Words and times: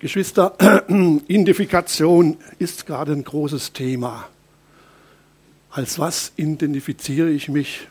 Geschwister, 0.00 0.54
Identifikation 0.88 2.36
ist 2.60 2.86
gerade 2.86 3.12
ein 3.12 3.24
großes 3.24 3.72
Thema. 3.72 4.28
Als 5.70 5.98
was 5.98 6.30
identifiziere 6.36 7.30
ich 7.30 7.48
mich? 7.48 7.88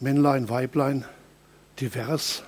Männlein, 0.00 0.48
Weiblein, 0.48 1.04
divers. 1.78 2.42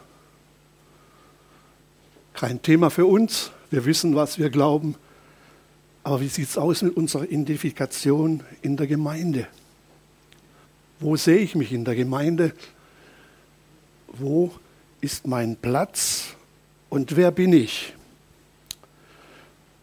Kein 2.35 2.61
Thema 2.63 2.91
für 2.91 3.07
uns. 3.07 3.53
Wir 3.71 3.85
wissen, 3.85 4.17
was 4.17 4.39
wir 4.41 4.51
glauben. 4.51 4.97
Aber 6.03 6.21
wie 6.21 6.29
sieht 6.29 6.49
es 6.49 6.59
aus 6.59 6.83
mit 6.83 6.97
unserer 6.97 7.31
Identifikation 7.31 8.43
in 8.61 8.77
der 8.77 8.89
Gemeinde? 8.89 9.47
Wo 10.99 11.15
sehe 11.15 11.39
ich 11.39 11.55
mich 11.55 11.73
in 11.73 11.85
der 11.85 11.95
Gemeinde? 11.95 12.55
Wo 14.09 14.53
ist 15.01 15.29
mein 15.29 15.57
Platz? 15.57 16.35
Und 16.91 17.17
wer 17.17 17.31
bin 17.31 17.53
ich? 17.53 17.95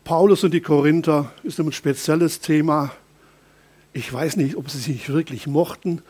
Paulus 0.03 0.43
und 0.43 0.53
die 0.53 0.61
Korinther 0.61 1.31
ist 1.43 1.59
ein 1.59 1.71
spezielles 1.71 2.39
Thema. 2.39 2.91
Ich 3.93 4.11
weiß 4.11 4.37
nicht, 4.37 4.55
ob 4.55 4.69
sie 4.69 4.79
sich 4.79 5.09
wirklich 5.09 5.45
mochten, 5.45 6.01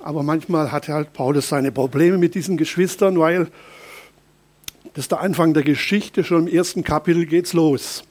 aber 0.00 0.22
manchmal 0.22 0.72
hat 0.72 0.88
halt 0.88 1.12
Paulus 1.12 1.48
seine 1.48 1.72
Probleme 1.72 2.18
mit 2.18 2.34
diesen 2.34 2.56
Geschwistern, 2.56 3.18
weil 3.18 3.50
das 4.94 5.04
ist 5.04 5.12
der 5.12 5.20
Anfang 5.20 5.54
der 5.54 5.62
Geschichte, 5.62 6.22
schon 6.22 6.46
im 6.46 6.54
ersten 6.54 6.84
Kapitel 6.84 7.26
geht's 7.26 7.52
los. 7.52 8.04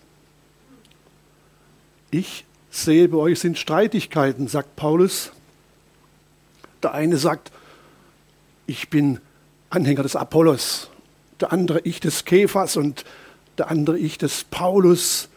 Ich 2.09 2.45
sehe, 2.71 3.07
bei 3.07 3.17
euch 3.17 3.39
sind 3.39 3.57
Streitigkeiten, 3.57 4.47
sagt 4.47 4.75
Paulus. 4.75 5.31
Der 6.81 6.93
eine 6.93 7.17
sagt, 7.17 7.51
ich 8.65 8.89
bin 8.89 9.19
Anhänger 9.69 10.03
des 10.03 10.15
Apollos 10.15 10.89
der 11.39 11.53
andere 11.53 11.81
ich 11.81 11.99
des 11.99 12.25
Käfers 12.25 12.77
und 12.77 13.05
der 13.57 13.69
andere 13.69 13.97
ich 13.97 14.17
des 14.17 14.43
Paulus 14.43 15.29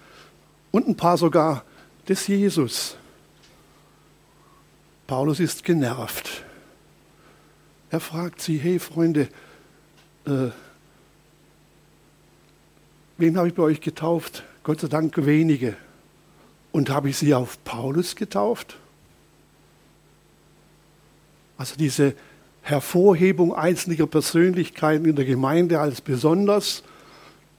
und 0.71 0.89
ein 0.89 0.97
paar 0.97 1.19
sogar 1.19 1.65
des 2.09 2.27
Jesus. 2.27 2.97
Paulus 5.07 5.41
ist 5.41 5.65
genervt. 5.65 6.45
Er 7.91 8.01
fragt 8.01 8.41
sie, 8.41 8.59
hey 8.59 8.79
Freunde, 8.79 9.29
äh, 10.25 10.51
wen 13.19 13.37
habe 13.37 13.49
ich 13.49 13.55
bei 13.55 13.65
euch 13.65 13.81
getauft? 13.81 14.45
Gott 14.63 14.81
sei 14.81 14.89
Dank 14.89 15.15
wenige. 15.27 15.77
Und 16.73 16.91
habe 16.91 17.11
ich 17.11 17.17
sie 17.17 17.35
auf 17.35 17.63
Paulus 17.65 18.15
getauft? 18.15 18.77
Also 21.57 21.75
diese 21.77 22.15
Hervorhebung 22.63 23.55
einzelner 23.55 24.07
Persönlichkeiten 24.07 25.05
in 25.07 25.17
der 25.17 25.25
Gemeinde 25.25 25.81
als 25.81 26.01
besonders 26.01 26.83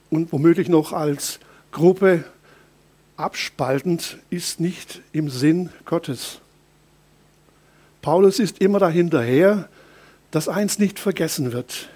und 0.09 0.31
womöglich 0.31 0.69
noch 0.69 0.93
als 0.93 1.39
Gruppe 1.71 2.23
abspaltend 3.17 4.17
ist 4.29 4.59
nicht 4.59 5.01
im 5.11 5.29
Sinn 5.29 5.69
Gottes. 5.85 6.39
Paulus 8.01 8.39
ist 8.39 8.59
immer 8.59 8.79
dahinterher, 8.79 9.69
dass 10.31 10.47
eins 10.47 10.79
nicht 10.79 10.99
vergessen 10.99 11.51
wird. 11.51 11.89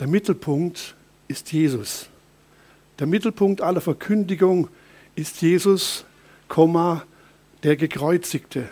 Der 0.00 0.06
Mittelpunkt 0.06 0.94
ist 1.28 1.52
Jesus. 1.52 2.08
Der 2.98 3.06
Mittelpunkt 3.06 3.60
aller 3.60 3.80
Verkündigung 3.80 4.68
ist 5.14 5.40
Jesus, 5.40 6.04
der 7.62 7.76
Gekreuzigte. 7.76 8.68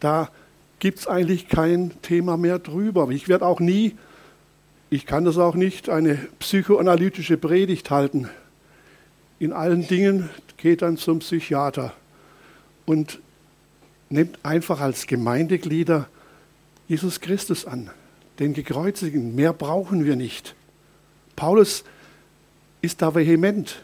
Da 0.00 0.30
gibt 0.78 1.00
es 1.00 1.06
eigentlich 1.06 1.48
kein 1.48 1.92
Thema 2.02 2.36
mehr 2.36 2.58
drüber. 2.58 3.08
Ich 3.10 3.28
werde 3.28 3.46
auch 3.46 3.60
nie, 3.60 3.96
ich 4.90 5.06
kann 5.06 5.24
das 5.24 5.38
auch 5.38 5.54
nicht, 5.54 5.88
eine 5.88 6.16
psychoanalytische 6.38 7.36
Predigt 7.36 7.90
halten. 7.90 8.28
In 9.38 9.52
allen 9.52 9.86
Dingen 9.86 10.30
geht 10.56 10.82
dann 10.82 10.96
zum 10.96 11.18
Psychiater 11.18 11.92
und 12.86 13.20
nimmt 14.10 14.38
einfach 14.42 14.80
als 14.80 15.06
Gemeindeglieder 15.06 16.08
Jesus 16.86 17.20
Christus 17.20 17.64
an, 17.64 17.90
den 18.38 18.52
Gekreuzigten. 18.52 19.34
Mehr 19.34 19.52
brauchen 19.52 20.04
wir 20.04 20.16
nicht. 20.16 20.54
Paulus 21.34 21.84
ist 22.82 23.02
da 23.02 23.14
vehement. 23.14 23.82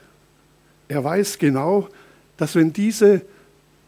Er 0.88 1.02
weiß 1.02 1.38
genau, 1.38 1.88
dass 2.36 2.54
wenn 2.54 2.72
diese 2.72 3.22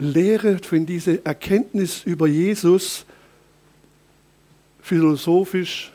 Lehre, 0.03 0.59
wenn 0.71 0.87
diese 0.87 1.25
Erkenntnis 1.25 2.03
über 2.05 2.27
Jesus 2.27 3.05
philosophisch 4.81 5.93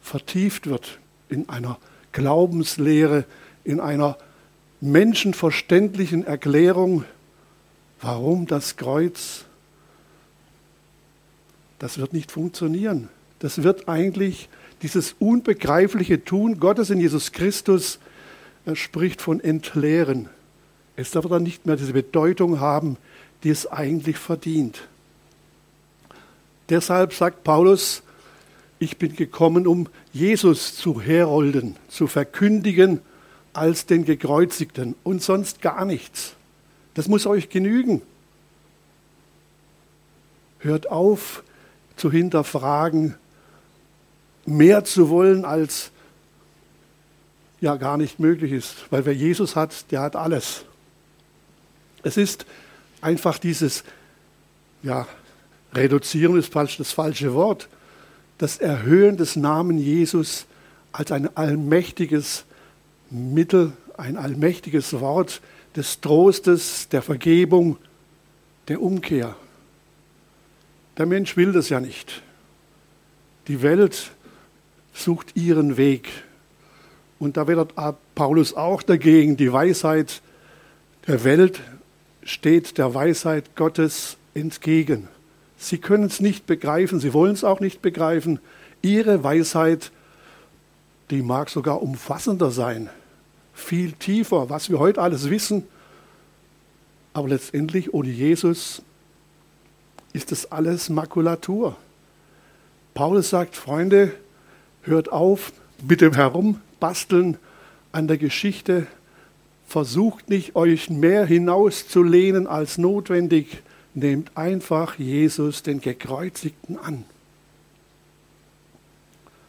vertieft 0.00 0.68
wird 0.68 0.98
in 1.28 1.48
einer 1.48 1.78
Glaubenslehre, 2.12 3.24
in 3.64 3.80
einer 3.80 4.16
menschenverständlichen 4.80 6.24
Erklärung, 6.24 7.04
warum 8.00 8.46
das 8.46 8.76
Kreuz, 8.76 9.44
das 11.78 11.98
wird 11.98 12.12
nicht 12.12 12.32
funktionieren. 12.32 13.08
Das 13.40 13.62
wird 13.62 13.88
eigentlich 13.88 14.48
dieses 14.82 15.14
unbegreifliche 15.18 16.24
Tun 16.24 16.58
Gottes 16.60 16.90
in 16.90 17.00
Jesus 17.00 17.32
Christus, 17.32 17.98
er 18.64 18.76
spricht 18.76 19.22
von 19.22 19.40
Entleeren. 19.40 20.28
Es 20.98 21.12
darf 21.12 21.26
dann 21.26 21.44
nicht 21.44 21.64
mehr 21.64 21.76
diese 21.76 21.92
Bedeutung 21.92 22.58
haben, 22.58 22.96
die 23.44 23.50
es 23.50 23.70
eigentlich 23.70 24.18
verdient. 24.18 24.80
Deshalb 26.70 27.14
sagt 27.14 27.44
Paulus, 27.44 28.02
ich 28.80 28.98
bin 28.98 29.14
gekommen, 29.14 29.68
um 29.68 29.88
Jesus 30.12 30.74
zu 30.74 31.00
herolden, 31.00 31.76
zu 31.86 32.08
verkündigen 32.08 33.00
als 33.52 33.86
den 33.86 34.04
Gekreuzigten 34.06 34.96
und 35.04 35.22
sonst 35.22 35.62
gar 35.62 35.84
nichts. 35.84 36.34
Das 36.94 37.06
muss 37.06 37.28
euch 37.28 37.48
genügen. 37.48 38.02
Hört 40.58 40.90
auf 40.90 41.44
zu 41.94 42.10
hinterfragen, 42.10 43.14
mehr 44.46 44.82
zu 44.82 45.10
wollen, 45.10 45.44
als 45.44 45.92
ja 47.60 47.76
gar 47.76 47.98
nicht 47.98 48.18
möglich 48.18 48.50
ist. 48.50 48.90
Weil 48.90 49.06
wer 49.06 49.14
Jesus 49.14 49.54
hat, 49.54 49.92
der 49.92 50.00
hat 50.00 50.16
alles. 50.16 50.64
Es 52.02 52.16
ist 52.16 52.46
einfach 53.00 53.38
dieses, 53.38 53.84
ja, 54.82 55.06
reduzieren 55.74 56.38
ist 56.38 56.52
falsch, 56.52 56.76
das 56.78 56.92
falsche 56.92 57.34
Wort, 57.34 57.68
das 58.38 58.58
Erhöhen 58.58 59.16
des 59.16 59.36
Namen 59.36 59.78
Jesus 59.78 60.46
als 60.92 61.12
ein 61.12 61.36
allmächtiges 61.36 62.44
Mittel, 63.10 63.72
ein 63.96 64.16
allmächtiges 64.16 65.00
Wort 65.00 65.40
des 65.76 66.00
Trostes, 66.00 66.88
der 66.88 67.02
Vergebung, 67.02 67.76
der 68.68 68.80
Umkehr. 68.80 69.36
Der 70.96 71.06
Mensch 71.06 71.36
will 71.36 71.52
das 71.52 71.68
ja 71.68 71.80
nicht. 71.80 72.22
Die 73.48 73.62
Welt 73.62 74.10
sucht 74.92 75.36
ihren 75.36 75.76
Weg. 75.76 76.08
Und 77.18 77.36
da 77.36 77.46
wird 77.46 77.74
Paulus 78.14 78.54
auch 78.54 78.82
dagegen, 78.82 79.36
die 79.36 79.52
Weisheit 79.52 80.22
der 81.06 81.24
Welt 81.24 81.60
steht 82.28 82.76
der 82.76 82.94
Weisheit 82.94 83.56
Gottes 83.56 84.18
entgegen. 84.34 85.08
Sie 85.56 85.78
können 85.78 86.04
es 86.04 86.20
nicht 86.20 86.46
begreifen, 86.46 87.00
sie 87.00 87.14
wollen 87.14 87.32
es 87.32 87.42
auch 87.42 87.60
nicht 87.60 87.80
begreifen. 87.80 88.38
Ihre 88.82 89.24
Weisheit, 89.24 89.90
die 91.10 91.22
mag 91.22 91.48
sogar 91.48 91.82
umfassender 91.82 92.50
sein, 92.50 92.90
viel 93.54 93.92
tiefer, 93.92 94.50
was 94.50 94.68
wir 94.68 94.78
heute 94.78 95.00
alles 95.00 95.30
wissen. 95.30 95.64
Aber 97.14 97.28
letztendlich 97.28 97.94
ohne 97.94 98.10
Jesus 98.10 98.82
ist 100.12 100.30
das 100.30 100.52
alles 100.52 100.90
Makulatur. 100.90 101.76
Paulus 102.92 103.30
sagt, 103.30 103.56
Freunde, 103.56 104.12
hört 104.82 105.10
auf 105.10 105.52
mit 105.82 106.02
dem 106.02 106.12
Herumbasteln 106.12 107.38
an 107.90 108.06
der 108.06 108.18
Geschichte 108.18 108.86
Versucht 109.68 110.30
nicht, 110.30 110.56
euch 110.56 110.88
mehr 110.88 111.26
hinauszulehnen 111.26 112.46
als 112.46 112.78
notwendig. 112.78 113.62
Nehmt 113.92 114.34
einfach 114.34 114.98
Jesus, 114.98 115.62
den 115.62 115.82
Gekreuzigten, 115.82 116.78
an. 116.78 117.04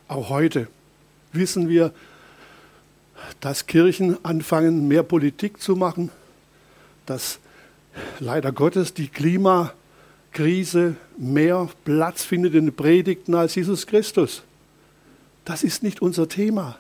Auch 0.10 0.30
heute 0.30 0.68
wissen 1.32 1.70
wir, 1.70 1.94
dass 3.40 3.66
Kirchen 3.66 4.18
anfangen, 4.26 4.90
mehr 4.90 5.04
Politik 5.04 5.62
zu 5.62 5.78
machen, 5.78 6.10
dass 7.06 7.40
leider 8.20 8.52
Gottes 8.52 8.94
die 8.94 9.08
Klimakrise 9.08 10.98
mehr 11.18 11.70
Platz 11.86 12.26
findet 12.26 12.56
in 12.56 12.66
den 12.66 12.76
Predigten 12.76 13.36
als 13.36 13.56
Jesus 13.56 13.88
Christus. 13.88 14.44
Das 15.46 15.64
ist 15.64 15.82
nicht 15.82 16.02
unser 16.02 16.28
Thema. 16.28 16.78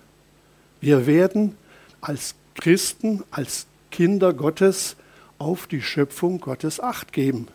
Wir 0.81 1.07
werden 1.07 1.56
als 2.01 2.35
Christen 2.59 3.23
als 3.31 3.67
Kinder 3.91 4.33
Gottes 4.33 4.95
auf 5.38 5.67
die 5.67 5.81
Schöpfung 5.81 6.39
Gottes 6.41 6.79
acht 6.79 7.13
geben. 7.13 7.47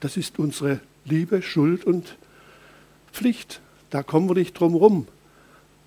Das 0.00 0.16
ist 0.16 0.38
unsere 0.38 0.80
Liebe, 1.04 1.42
Schuld 1.42 1.84
und 1.84 2.16
Pflicht. 3.12 3.60
Da 3.90 4.02
kommen 4.02 4.28
wir 4.28 4.34
nicht 4.34 4.58
drum 4.58 4.74
rum. 4.74 5.06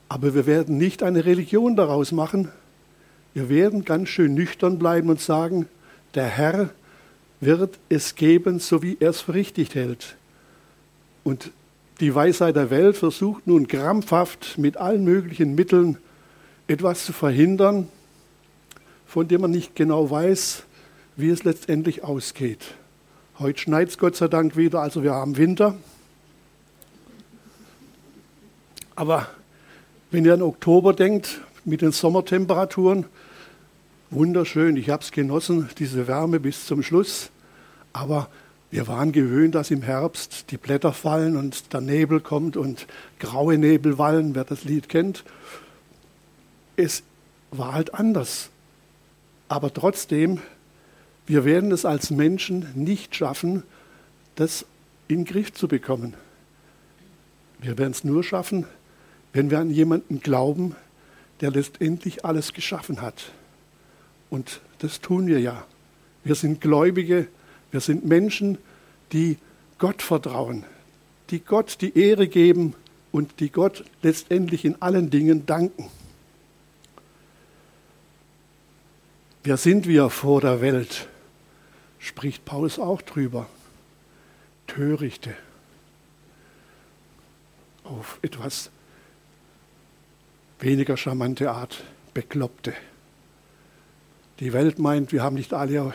Aber 0.09 0.33
wir 0.33 0.45
werden 0.45 0.77
nicht 0.77 1.03
eine 1.03 1.25
Religion 1.25 1.75
daraus 1.75 2.11
machen. 2.11 2.49
Wir 3.33 3.49
werden 3.49 3.85
ganz 3.85 4.09
schön 4.09 4.33
nüchtern 4.33 4.79
bleiben 4.79 5.09
und 5.09 5.21
sagen, 5.21 5.67
der 6.13 6.27
Herr 6.27 6.69
wird 7.39 7.77
es 7.89 8.15
geben, 8.15 8.59
so 8.59 8.81
wie 8.81 8.97
er 8.99 9.11
es 9.11 9.21
für 9.21 9.33
richtig 9.33 9.75
hält. 9.75 10.15
Und 11.23 11.51
die 11.99 12.13
Weisheit 12.13 12.55
der 12.55 12.69
Welt 12.69 12.97
versucht 12.97 13.47
nun 13.47 13.67
krampfhaft 13.67 14.57
mit 14.57 14.77
allen 14.77 15.03
möglichen 15.03 15.55
Mitteln 15.55 15.97
etwas 16.67 17.05
zu 17.05 17.13
verhindern, 17.13 17.87
von 19.05 19.27
dem 19.27 19.41
man 19.41 19.51
nicht 19.51 19.75
genau 19.75 20.09
weiß, 20.09 20.63
wie 21.15 21.29
es 21.29 21.43
letztendlich 21.43 22.03
ausgeht. 22.03 22.75
Heute 23.39 23.59
schneit 23.59 23.89
es 23.89 23.97
Gott 23.97 24.15
sei 24.15 24.27
Dank 24.27 24.57
wieder, 24.57 24.81
also 24.81 25.03
wir 25.03 25.13
haben 25.13 25.37
Winter. 25.37 25.75
Aber 28.95 29.27
wenn 30.11 30.25
ihr 30.25 30.33
an 30.33 30.41
Oktober 30.41 30.93
denkt, 30.93 31.41
mit 31.63 31.81
den 31.81 31.91
Sommertemperaturen, 31.91 33.05
wunderschön, 34.09 34.77
ich 34.77 34.89
habe 34.89 35.03
es 35.03 35.11
genossen, 35.11 35.69
diese 35.77 36.07
Wärme 36.07 36.39
bis 36.39 36.65
zum 36.65 36.81
Schluss. 36.81 37.29
Aber 37.93 38.29
wir 38.71 38.87
waren 38.87 39.11
gewöhnt, 39.11 39.55
dass 39.55 39.71
im 39.71 39.81
Herbst 39.81 40.51
die 40.51 40.57
Blätter 40.57 40.93
fallen 40.93 41.37
und 41.37 41.73
der 41.73 41.81
Nebel 41.81 42.19
kommt 42.19 42.57
und 42.57 42.87
graue 43.19 43.57
Nebel 43.57 43.97
wallen, 43.97 44.35
wer 44.35 44.43
das 44.43 44.63
Lied 44.63 44.89
kennt. 44.89 45.23
Es 46.77 47.03
war 47.51 47.74
halt 47.74 47.94
anders. 47.94 48.50
Aber 49.50 49.74
trotzdem, 49.74 50.39
wir 51.25 51.44
werden 51.44 51.71
es 51.71 51.83
als 51.83 52.09
Menschen 52.09 52.68
nicht 52.75 53.15
schaffen, 53.15 53.63
das 54.35 54.65
in 55.07 55.19
den 55.19 55.25
Griff 55.25 55.53
zu 55.53 55.68
bekommen. 55.68 56.13
Wir 57.59 57.77
werden 57.77 57.91
es 57.91 58.03
nur 58.03 58.24
schaffen, 58.24 58.65
wenn 59.33 59.50
wir 59.50 59.59
an 59.59 59.71
jemanden 59.71 60.19
glauben, 60.19 60.75
der 61.41 61.51
letztendlich 61.51 62.25
alles 62.25 62.53
geschaffen 62.53 63.01
hat. 63.01 63.31
Und 64.30 64.62
das 64.80 65.01
tun 65.01 65.27
wir 65.27 65.39
ja. 65.39 65.65
Wir 66.23 66.35
sind 66.35 66.62
Gläubige, 66.62 67.27
wir 67.71 67.80
sind 67.80 68.06
Menschen, 68.06 68.57
die 69.12 69.38
Gott 69.77 70.01
vertrauen, 70.01 70.65
die 71.30 71.39
Gott 71.39 71.77
die 71.81 71.97
Ehre 71.97 72.27
geben 72.27 72.73
und 73.12 73.39
die 73.39 73.51
Gott 73.51 73.85
letztendlich 74.01 74.65
in 74.65 74.81
allen 74.81 75.09
Dingen 75.09 75.45
danken. 75.45 75.89
Wer 79.47 79.55
sind 79.55 79.88
wir 79.88 80.09
vor 80.09 80.41
der 80.41 80.59
Welt? 80.59 81.07
Spricht 81.99 82.44
Paulus 82.44 82.79
auch 82.79 83.01
drüber. 83.01 83.45
Törichte. 84.67 85.33
Auf 87.85 88.19
etwas 88.23 88.71
weniger 90.59 90.97
charmante 90.97 91.49
Art, 91.49 91.81
Bekloppte. 92.13 92.73
Die 94.41 94.51
Welt 94.51 94.79
meint, 94.79 95.13
wir 95.13 95.23
haben 95.23 95.38
nicht 95.38 95.53
alle, 95.53 95.94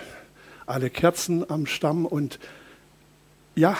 alle 0.64 0.88
Kerzen 0.88 1.50
am 1.50 1.66
Stamm 1.66 2.06
und 2.06 2.38
ja, 3.54 3.76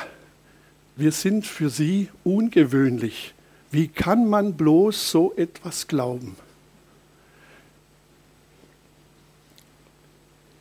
wir 0.97 1.13
sind 1.13 1.47
für 1.47 1.71
sie 1.71 2.11
ungewöhnlich. 2.25 3.33
Wie 3.71 3.89
kann 3.89 4.29
man 4.29 4.53
bloß 4.53 5.11
so 5.11 5.33
etwas 5.35 5.89
glauben? 5.89 6.37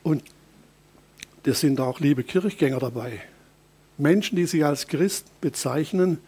Und 0.04 0.24
das 1.44 1.60
sind 1.60 1.80
auch 1.80 2.00
liebe 2.00 2.24
Kirchgänger 2.24 2.80
dabei. 2.80 3.22
Menschen, 3.98 4.36
die 4.36 4.46
sich 4.46 4.66
als 4.66 4.88
Christen 4.88 5.30
bezeichnen, 5.42 6.20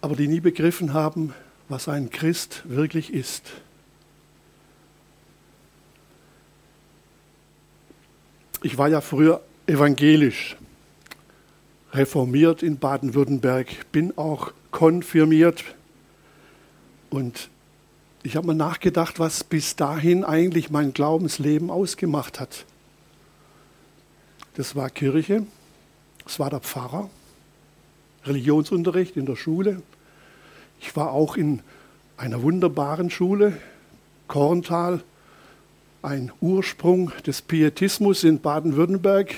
aber 0.00 0.16
die 0.16 0.28
nie 0.28 0.40
begriffen 0.40 0.92
haben, 0.92 1.34
was 1.68 1.88
ein 1.88 2.10
Christ 2.10 2.62
wirklich 2.66 3.12
ist. 3.12 3.52
Ich 8.62 8.76
war 8.76 8.88
ja 8.88 9.00
früher 9.00 9.40
evangelisch, 9.66 10.56
reformiert 11.92 12.62
in 12.62 12.78
Baden-Württemberg, 12.78 13.90
bin 13.92 14.16
auch 14.18 14.52
konfirmiert 14.70 15.64
und 17.08 17.48
ich 18.22 18.36
habe 18.36 18.48
mal 18.48 18.54
nachgedacht, 18.54 19.18
was 19.18 19.44
bis 19.44 19.76
dahin 19.76 20.24
eigentlich 20.24 20.70
mein 20.70 20.92
Glaubensleben 20.92 21.70
ausgemacht 21.70 22.40
hat. 22.40 22.64
Das 24.54 24.76
war 24.76 24.90
Kirche, 24.90 25.46
es 26.26 26.38
war 26.38 26.50
der 26.50 26.60
Pfarrer, 26.60 27.08
Religionsunterricht 28.24 29.16
in 29.16 29.26
der 29.26 29.36
Schule, 29.36 29.82
ich 30.80 30.96
war 30.96 31.12
auch 31.12 31.36
in 31.36 31.60
einer 32.16 32.42
wunderbaren 32.42 33.10
Schule, 33.10 33.56
Korntal, 34.28 35.02
ein 36.02 36.32
Ursprung 36.40 37.12
des 37.26 37.42
Pietismus 37.42 38.24
in 38.24 38.40
Baden-Württemberg. 38.40 39.34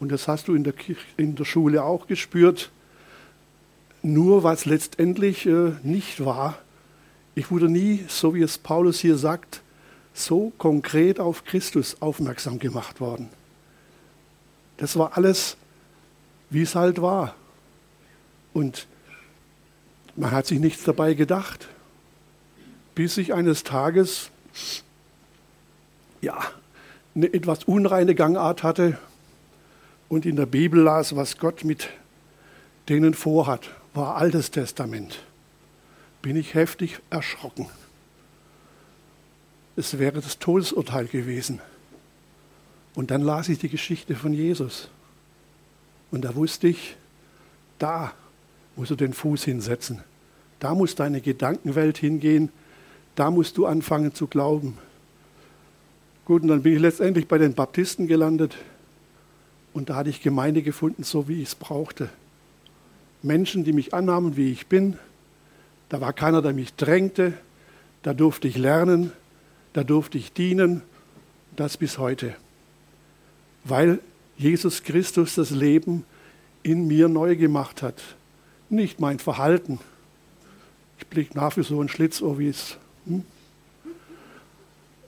Und 0.00 0.12
das 0.12 0.28
hast 0.28 0.48
du 0.48 0.54
in 0.54 0.64
der, 0.64 0.74
in 1.16 1.34
der 1.34 1.44
Schule 1.44 1.82
auch 1.82 2.06
gespürt. 2.06 2.70
Nur 4.02 4.42
was 4.42 4.64
letztendlich 4.64 5.46
äh, 5.46 5.72
nicht 5.82 6.24
war, 6.24 6.58
ich 7.38 7.52
wurde 7.52 7.68
nie, 7.68 8.04
so 8.08 8.34
wie 8.34 8.42
es 8.42 8.58
Paulus 8.58 8.98
hier 8.98 9.16
sagt, 9.16 9.62
so 10.12 10.52
konkret 10.58 11.20
auf 11.20 11.44
Christus 11.44 11.96
aufmerksam 12.00 12.58
gemacht 12.58 13.00
worden. 13.00 13.28
Das 14.78 14.98
war 14.98 15.16
alles, 15.16 15.56
wie 16.50 16.62
es 16.62 16.74
halt 16.74 17.00
war. 17.00 17.36
Und 18.52 18.88
man 20.16 20.32
hat 20.32 20.46
sich 20.46 20.58
nichts 20.58 20.82
dabei 20.82 21.14
gedacht, 21.14 21.68
bis 22.96 23.16
ich 23.18 23.32
eines 23.32 23.62
Tages 23.62 24.30
ja, 26.20 26.40
eine 27.14 27.32
etwas 27.32 27.62
unreine 27.64 28.16
Gangart 28.16 28.64
hatte 28.64 28.98
und 30.08 30.26
in 30.26 30.34
der 30.34 30.46
Bibel 30.46 30.82
las, 30.82 31.14
was 31.14 31.38
Gott 31.38 31.62
mit 31.62 31.88
denen 32.88 33.14
vorhat, 33.14 33.70
war 33.94 34.16
Altes 34.16 34.50
Testament. 34.50 35.20
Bin 36.22 36.36
ich 36.36 36.54
heftig 36.54 36.98
erschrocken. 37.10 37.66
Es 39.76 39.98
wäre 39.98 40.20
das 40.20 40.38
Todesurteil 40.38 41.06
gewesen. 41.06 41.60
Und 42.94 43.12
dann 43.12 43.22
las 43.22 43.48
ich 43.48 43.58
die 43.58 43.68
Geschichte 43.68 44.16
von 44.16 44.32
Jesus. 44.32 44.88
Und 46.10 46.24
da 46.24 46.34
wusste 46.34 46.68
ich, 46.68 46.96
da 47.78 48.12
musst 48.74 48.90
du 48.90 48.96
den 48.96 49.12
Fuß 49.12 49.44
hinsetzen. 49.44 50.00
Da 50.58 50.74
muss 50.74 50.94
deine 50.94 51.20
Gedankenwelt 51.20 51.98
hingehen. 51.98 52.50
Da 53.14 53.30
musst 53.30 53.56
du 53.56 53.66
anfangen 53.66 54.14
zu 54.14 54.26
glauben. 54.26 54.78
Gut, 56.24 56.42
und 56.42 56.48
dann 56.48 56.62
bin 56.62 56.74
ich 56.74 56.80
letztendlich 56.80 57.28
bei 57.28 57.38
den 57.38 57.54
Baptisten 57.54 58.06
gelandet. 58.06 58.56
Und 59.72 59.90
da 59.90 59.96
hatte 59.96 60.10
ich 60.10 60.20
Gemeinde 60.20 60.62
gefunden, 60.62 61.04
so 61.04 61.28
wie 61.28 61.40
ich 61.40 61.48
es 61.48 61.54
brauchte. 61.54 62.10
Menschen, 63.22 63.64
die 63.64 63.72
mich 63.72 63.94
annahmen, 63.94 64.36
wie 64.36 64.50
ich 64.50 64.66
bin. 64.66 64.98
Da 65.88 66.00
war 66.00 66.12
keiner, 66.12 66.42
der 66.42 66.52
mich 66.52 66.74
drängte. 66.74 67.32
Da 68.02 68.14
durfte 68.14 68.48
ich 68.48 68.56
lernen. 68.56 69.12
Da 69.72 69.84
durfte 69.84 70.18
ich 70.18 70.32
dienen. 70.32 70.82
Das 71.56 71.76
bis 71.76 71.98
heute. 71.98 72.34
Weil 73.64 74.00
Jesus 74.36 74.82
Christus 74.82 75.34
das 75.34 75.50
Leben 75.50 76.04
in 76.62 76.86
mir 76.86 77.08
neu 77.08 77.36
gemacht 77.36 77.82
hat 77.82 78.02
nicht 78.70 79.00
mein 79.00 79.18
Verhalten. 79.18 79.78
Ich 80.98 81.06
blicke 81.06 81.36
nach 81.36 81.56
wie 81.56 81.62
so 81.62 81.80
ein 81.80 81.88
Schlitzohr, 81.88 82.38
wie 82.38 82.48
es. 82.48 82.76
Hm? 83.06 83.24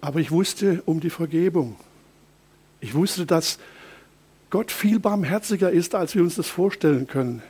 Aber 0.01 0.21
ich 0.21 0.31
wusste 0.31 0.83
um 0.87 1.01
die 1.01 1.11
Vergebung. 1.11 1.77
Ich 2.81 2.95
wusste, 2.95 3.27
dass 3.27 3.59
Gott 4.49 4.73
viel 4.73 4.99
barmherziger 4.99 5.71
ist, 5.71 5.95
als 5.95 6.15
wir 6.15 6.23
uns 6.23 6.37
das 6.37 6.49
vorstellen 6.49 7.07
können. 7.07 7.43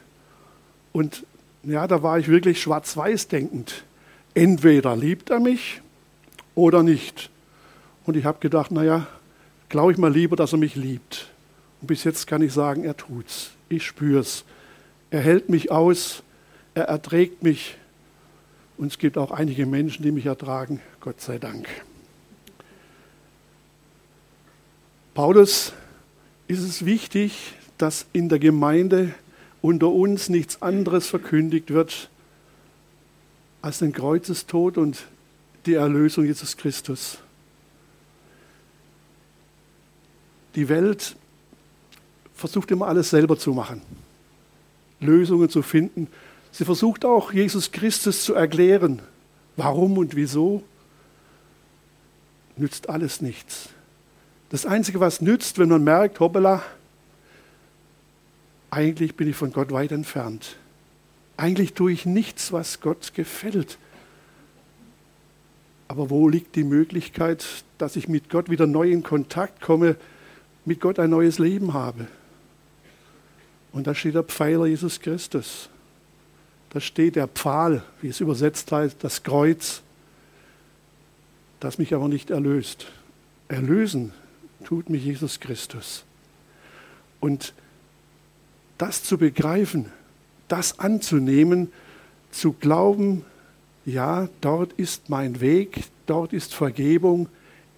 Und 0.93 1.25
ja, 1.63 1.87
da 1.87 2.03
war 2.03 2.19
ich 2.19 2.29
wirklich 2.29 2.61
schwarz-weiß 2.61 3.29
denkend. 3.29 3.85
Entweder 4.35 4.97
liebt 4.97 5.31
er 5.31 5.41
mich 5.41 5.83
oder 6.55 6.83
nicht. 6.83 7.31
Und 8.07 8.17
ich 8.17 8.25
habe 8.25 8.39
gedacht, 8.41 8.71
naja, 8.71 9.07
glaube 9.69 9.93
ich 9.93 9.99
mal 9.99 10.13
lieber, 10.13 10.37
dass 10.37 10.53
er 10.53 10.59
mich 10.59 10.77
liebt. 10.77 11.29
Und 11.81 11.87
bis 11.87 12.05
jetzt 12.05 12.27
kann 12.27 12.43
ich 12.43 12.53
sagen, 12.53 12.85
er 12.85 12.97
tut's. 12.97 13.51
Ich 13.69 13.85
spüre 13.87 14.21
es. 14.21 14.45
Er 15.11 15.21
hält 15.21 15.49
mich 15.49 15.71
aus, 15.71 16.23
er 16.75 16.85
erträgt 16.85 17.43
mich. 17.43 17.77
Und 18.79 18.89
es 18.89 18.99
gibt 18.99 19.19
auch 19.19 19.31
einige 19.31 19.67
Menschen, 19.67 20.03
die 20.03 20.13
mich 20.13 20.27
ertragen, 20.27 20.81
Gott 21.01 21.21
sei 21.21 21.39
Dank. 21.39 21.69
Paulus 25.15 25.73
ist 26.47 26.63
es 26.63 26.85
wichtig, 26.85 27.53
dass 27.77 28.07
in 28.13 28.29
der 28.29 28.39
Gemeinde 28.39 29.13
unter 29.63 29.89
uns 29.89 30.29
nichts 30.29 30.63
anderes 30.63 31.07
verkündigt 31.07 31.71
wird 31.71 32.09
als 33.63 33.79
den 33.79 33.93
Kreuzestod 33.93 34.79
und 34.79 35.05
die 35.67 35.75
Erlösung 35.75 36.25
Jesus 36.25 36.57
Christus. 36.57 37.19
Die 40.55 40.69
Welt 40.69 41.17
versucht 42.35 42.71
immer 42.71 42.87
alles 42.87 43.11
selber 43.11 43.39
zu 43.39 43.53
machen. 43.53 43.83
Lösungen 45.01 45.49
zu 45.49 45.63
finden. 45.63 46.09
Sie 46.53 46.65
versucht 46.65 47.05
auch, 47.05 47.33
Jesus 47.33 47.71
Christus 47.71 48.25
zu 48.25 48.35
erklären. 48.35 49.03
warum 49.57 49.99
und 49.99 50.17
wieso, 50.17 50.63
nützt 52.57 52.89
alles 52.89 53.21
nichts. 53.21 53.69
Das 54.49 54.65
Einzige, 54.65 55.01
was 55.01 55.21
nützt, 55.21 55.59
wenn 55.59 55.69
man 55.69 55.85
merkt, 55.85 56.19
hoppala, 56.19 56.63
eigentlich 58.71 59.17
bin 59.17 59.29
ich 59.29 59.37
von 59.37 59.53
Gott 59.53 59.73
weit 59.73 59.93
entfernt. 59.93 60.57
Eigentlich 61.37 61.75
tue 61.75 61.93
ich 61.93 62.07
nichts, 62.07 62.53
was 62.53 62.81
Gott 62.81 63.15
gefällt. 63.15 63.79
Aber 65.89 66.11
wo 66.11 66.29
liegt 66.29 66.55
die 66.55 66.65
Möglichkeit, 66.65 67.45
dass 67.79 67.97
ich 67.97 68.09
mit 68.09 68.31
Gott 68.31 68.49
wieder 68.49 68.67
neu 68.67 68.91
in 68.91 69.03
Kontakt 69.03 69.61
komme, 69.61 69.97
mit 70.65 70.81
Gott 70.81 70.99
ein 70.99 71.11
neues 71.11 71.39
Leben 71.39 71.73
habe? 71.73 72.07
Und 73.73 73.87
da 73.87 73.95
steht 73.95 74.15
der 74.15 74.23
Pfeiler 74.23 74.67
Jesus 74.67 75.01
Christus. 75.01 75.69
Da 76.71 76.81
steht 76.81 77.17
der 77.17 77.27
Pfahl, 77.27 77.83
wie 78.01 78.09
es 78.09 78.21
übersetzt 78.21 78.71
heißt, 78.71 79.03
das 79.03 79.25
Kreuz, 79.25 79.83
das 81.59 81.79
mich 81.79 81.95
aber 81.95 82.09
nicht 82.09 82.31
erlöst. 82.31 82.87
Erlösen 83.49 84.13
tut 84.65 84.89
mich 84.89 85.05
Jesus 85.05 85.41
Christus. 85.41 86.05
Und 87.19 87.53
das 88.81 89.03
zu 89.03 89.19
begreifen, 89.19 89.93
das 90.49 90.79
anzunehmen, 90.79 91.71
zu 92.31 92.55
glauben, 92.55 93.27
ja, 93.85 94.29
dort 94.41 94.73
ist 94.73 95.11
mein 95.11 95.43
Weg, 95.43 95.85
dort 96.07 96.33
ist 96.33 96.55
Vergebung, 96.55 97.29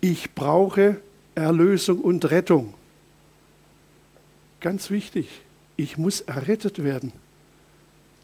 ich 0.00 0.32
brauche 0.35 1.00
Erlösung 1.35 2.00
und 2.00 2.30
Rettung. 2.30 2.75
Ganz 4.61 4.90
wichtig, 4.90 5.28
ich 5.76 5.99
muss 5.99 6.21
errettet 6.21 6.85
werden. 6.85 7.12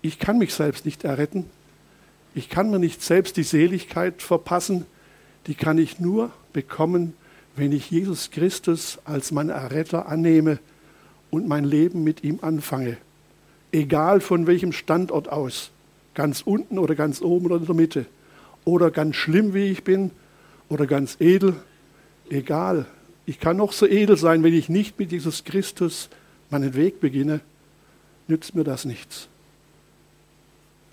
Ich 0.01 0.21
kann 0.21 0.39
mich 0.39 0.55
selbst 0.55 0.85
nicht 0.85 1.03
erretten. 1.03 1.47
Ich 2.33 2.49
kann 2.49 2.71
mir 2.71 2.79
nicht 2.79 3.03
selbst 3.03 3.37
die 3.37 3.43
Seligkeit 3.43 4.23
verpassen. 4.23 4.87
Die 5.49 5.57
kann 5.57 5.79
ich 5.79 5.99
nur 5.99 6.31
bekommen, 6.53 7.15
wenn 7.57 7.73
ich 7.73 7.91
Jesus 7.91 8.31
Christus 8.31 9.01
als 9.05 9.33
mein 9.33 9.49
Erretter 9.49 10.07
annehme 10.07 10.61
und 11.31 11.49
mein 11.49 11.65
Leben 11.65 12.05
mit 12.05 12.25
ihm 12.25 12.39
anfange. 12.43 12.97
Egal 13.73 14.21
von 14.21 14.47
welchem 14.47 14.73
Standort 14.73 15.29
aus. 15.29 15.71
Ganz 16.15 16.43
unten 16.43 16.79
oder 16.79 16.95
ganz 16.95 17.21
oben 17.21 17.47
oder 17.47 17.57
in 17.57 17.67
der 17.67 17.75
Mitte. 17.75 18.07
Oder 18.65 18.91
ganz 18.91 19.17
schlimm, 19.17 19.55
wie 19.55 19.71
ich 19.71 19.85
bin. 19.85 20.11
Oder 20.69 20.87
ganz 20.87 21.17
edel. 21.21 21.55
Egal. 22.31 22.87
Ich 23.27 23.41
kann 23.41 23.57
noch 23.57 23.73
so 23.73 23.87
edel 23.87 24.17
sein, 24.17 24.43
wenn 24.43 24.55
ich 24.55 24.69
nicht 24.69 24.99
mit 24.99 25.13
Jesus 25.13 25.45
Christus 25.45 26.09
meinen 26.51 26.75
Weg 26.75 27.01
beginne, 27.01 27.41
nützt 28.27 28.55
mir 28.55 28.65
das 28.65 28.85
nichts. 28.85 29.29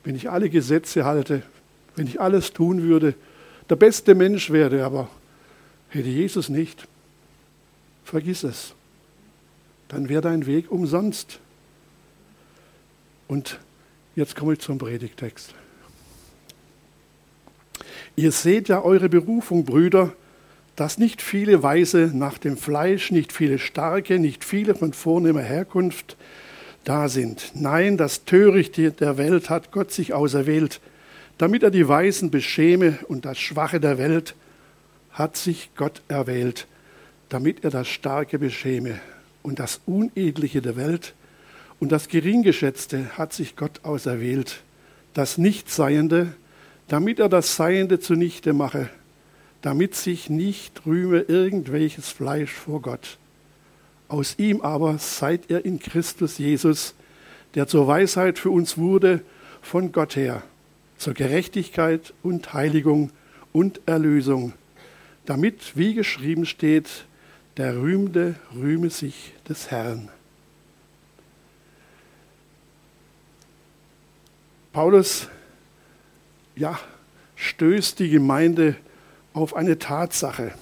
Wenn 0.04 0.16
ich 0.16 0.30
alle 0.30 0.50
Gesetze 0.50 1.06
halte, 1.06 1.44
wenn 1.96 2.08
ich 2.08 2.20
alles 2.20 2.54
tun 2.54 2.84
würde, 2.84 3.16
der 3.70 3.76
beste 3.78 4.16
Mensch 4.16 4.52
werde, 4.52 4.86
aber 4.86 5.10
hätte 5.90 6.10
Jesus 6.10 6.50
nicht, 6.50 6.88
vergiss 8.04 8.44
es. 8.44 8.75
Dann 9.88 10.10
wäre 10.10 10.22
dein 10.22 10.46
Weg 10.46 10.72
umsonst. 10.72 11.40
Und 13.28 13.60
jetzt 14.16 14.36
komme 14.36 14.54
ich 14.54 14.60
zum 14.60 14.78
Predigtext. 14.78 15.54
Ihr 18.16 18.32
seht 18.32 18.70
ja 18.70 18.82
eure 18.82 19.10
Berufung, 19.10 19.66
Brüder, 19.66 20.14
dass 20.76 20.98
nicht 20.98 21.22
viele 21.22 21.64
Weise 21.64 22.12
nach 22.14 22.38
dem 22.38 22.58
Fleisch, 22.58 23.12
nicht 23.12 23.32
viele 23.32 23.60
Starke, 23.60 24.20
nicht 24.20 24.44
viele 24.44 24.76
von 24.76 24.94
vornehmer 24.94 25.42
Herkunft 25.42 26.18
da 26.84 27.10
sind. 27.10 27.52
Nein, 27.56 27.98
das 27.98 28.26
Törichte 28.26 28.92
der 28.92 29.18
Welt 29.18 29.50
hat 29.50 29.72
Gott 29.72 29.92
sich 29.92 30.14
auserwählt, 30.14 30.80
damit 31.38 31.64
er 31.64 31.72
die 31.72 31.88
Weisen 31.88 32.32
beschäme 32.32 33.00
und 33.08 33.26
das 33.26 33.38
Schwache 33.38 33.80
der 33.80 33.98
Welt 33.98 34.36
hat 35.12 35.36
sich 35.38 35.72
Gott 35.76 36.02
erwählt, 36.08 36.68
damit 37.30 37.64
er 37.64 37.72
das 37.72 37.88
Starke 37.88 38.38
beschäme 38.38 39.00
und 39.46 39.60
das 39.60 39.82
Unedliche 39.86 40.62
der 40.62 40.76
Welt 40.76 41.14
und 41.80 41.92
das 41.92 42.08
Geringgeschätzte 42.08 43.18
hat 43.18 43.34
sich 43.34 43.56
Gott 43.56 43.82
auserwählt, 43.84 44.64
das 45.14 45.38
Nichtseiende, 45.38 46.34
damit 46.88 47.20
er 47.20 47.30
das 47.30 47.56
Seiende 47.56 48.00
zunichte 48.00 48.54
mache 48.54 48.90
damit 49.66 49.96
sich 49.96 50.30
nicht 50.30 50.86
rühme 50.86 51.22
irgendwelches 51.22 52.10
Fleisch 52.10 52.52
vor 52.52 52.84
Gott. 52.84 53.18
Aus 54.08 54.36
ihm 54.38 54.62
aber 54.62 55.00
seid 55.00 55.50
ihr 55.50 55.66
in 55.66 55.80
Christus 55.80 56.38
Jesus, 56.38 56.94
der 57.56 57.68
zur 57.68 57.88
Weisheit 57.88 58.38
für 58.38 58.52
uns 58.52 58.78
wurde 58.78 59.22
von 59.64 59.92
Gott 59.92 60.18
her, 60.18 60.44
zur 61.00 61.16
Gerechtigkeit 61.16 62.14
und 62.22 62.54
Heiligung 62.54 63.10
und 63.54 63.82
Erlösung, 63.88 64.54
damit, 65.26 65.76
wie 65.76 65.96
geschrieben 65.96 66.46
steht, 66.46 67.06
der 67.58 67.76
Rühmende 67.78 68.36
rühme 68.54 68.90
sich 68.90 69.34
des 69.48 69.72
Herrn. 69.72 70.10
Paulus 74.74 75.30
ja, 76.56 76.78
stößt 77.36 78.00
die 78.00 78.10
Gemeinde 78.10 78.76
auf 79.34 79.56
eine 79.56 79.80
Tatsache. 79.80 80.54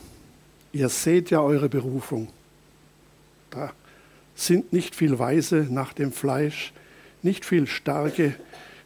Ihr 0.71 0.89
seht 0.89 1.29
ja 1.31 1.41
eure 1.41 1.69
Berufung. 1.69 2.29
Da 3.49 3.71
sind 4.35 4.73
nicht 4.73 4.95
viel 4.95 5.17
Weise 5.19 5.67
nach 5.69 5.93
dem 5.93 6.11
Fleisch, 6.11 6.73
nicht 7.21 7.45
viel 7.45 7.67
Starke, 7.67 8.35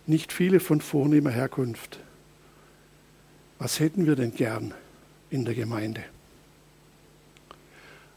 nicht 0.06 0.32
viele 0.32 0.60
von 0.60 0.80
vornehmer 0.80 1.32
Herkunft. 1.32 2.00
Was 3.60 3.80
hätten 3.80 4.06
wir 4.06 4.16
denn 4.16 4.34
gern 4.34 4.74
in 5.30 5.44
der 5.44 5.56
Gemeinde? 5.56 6.04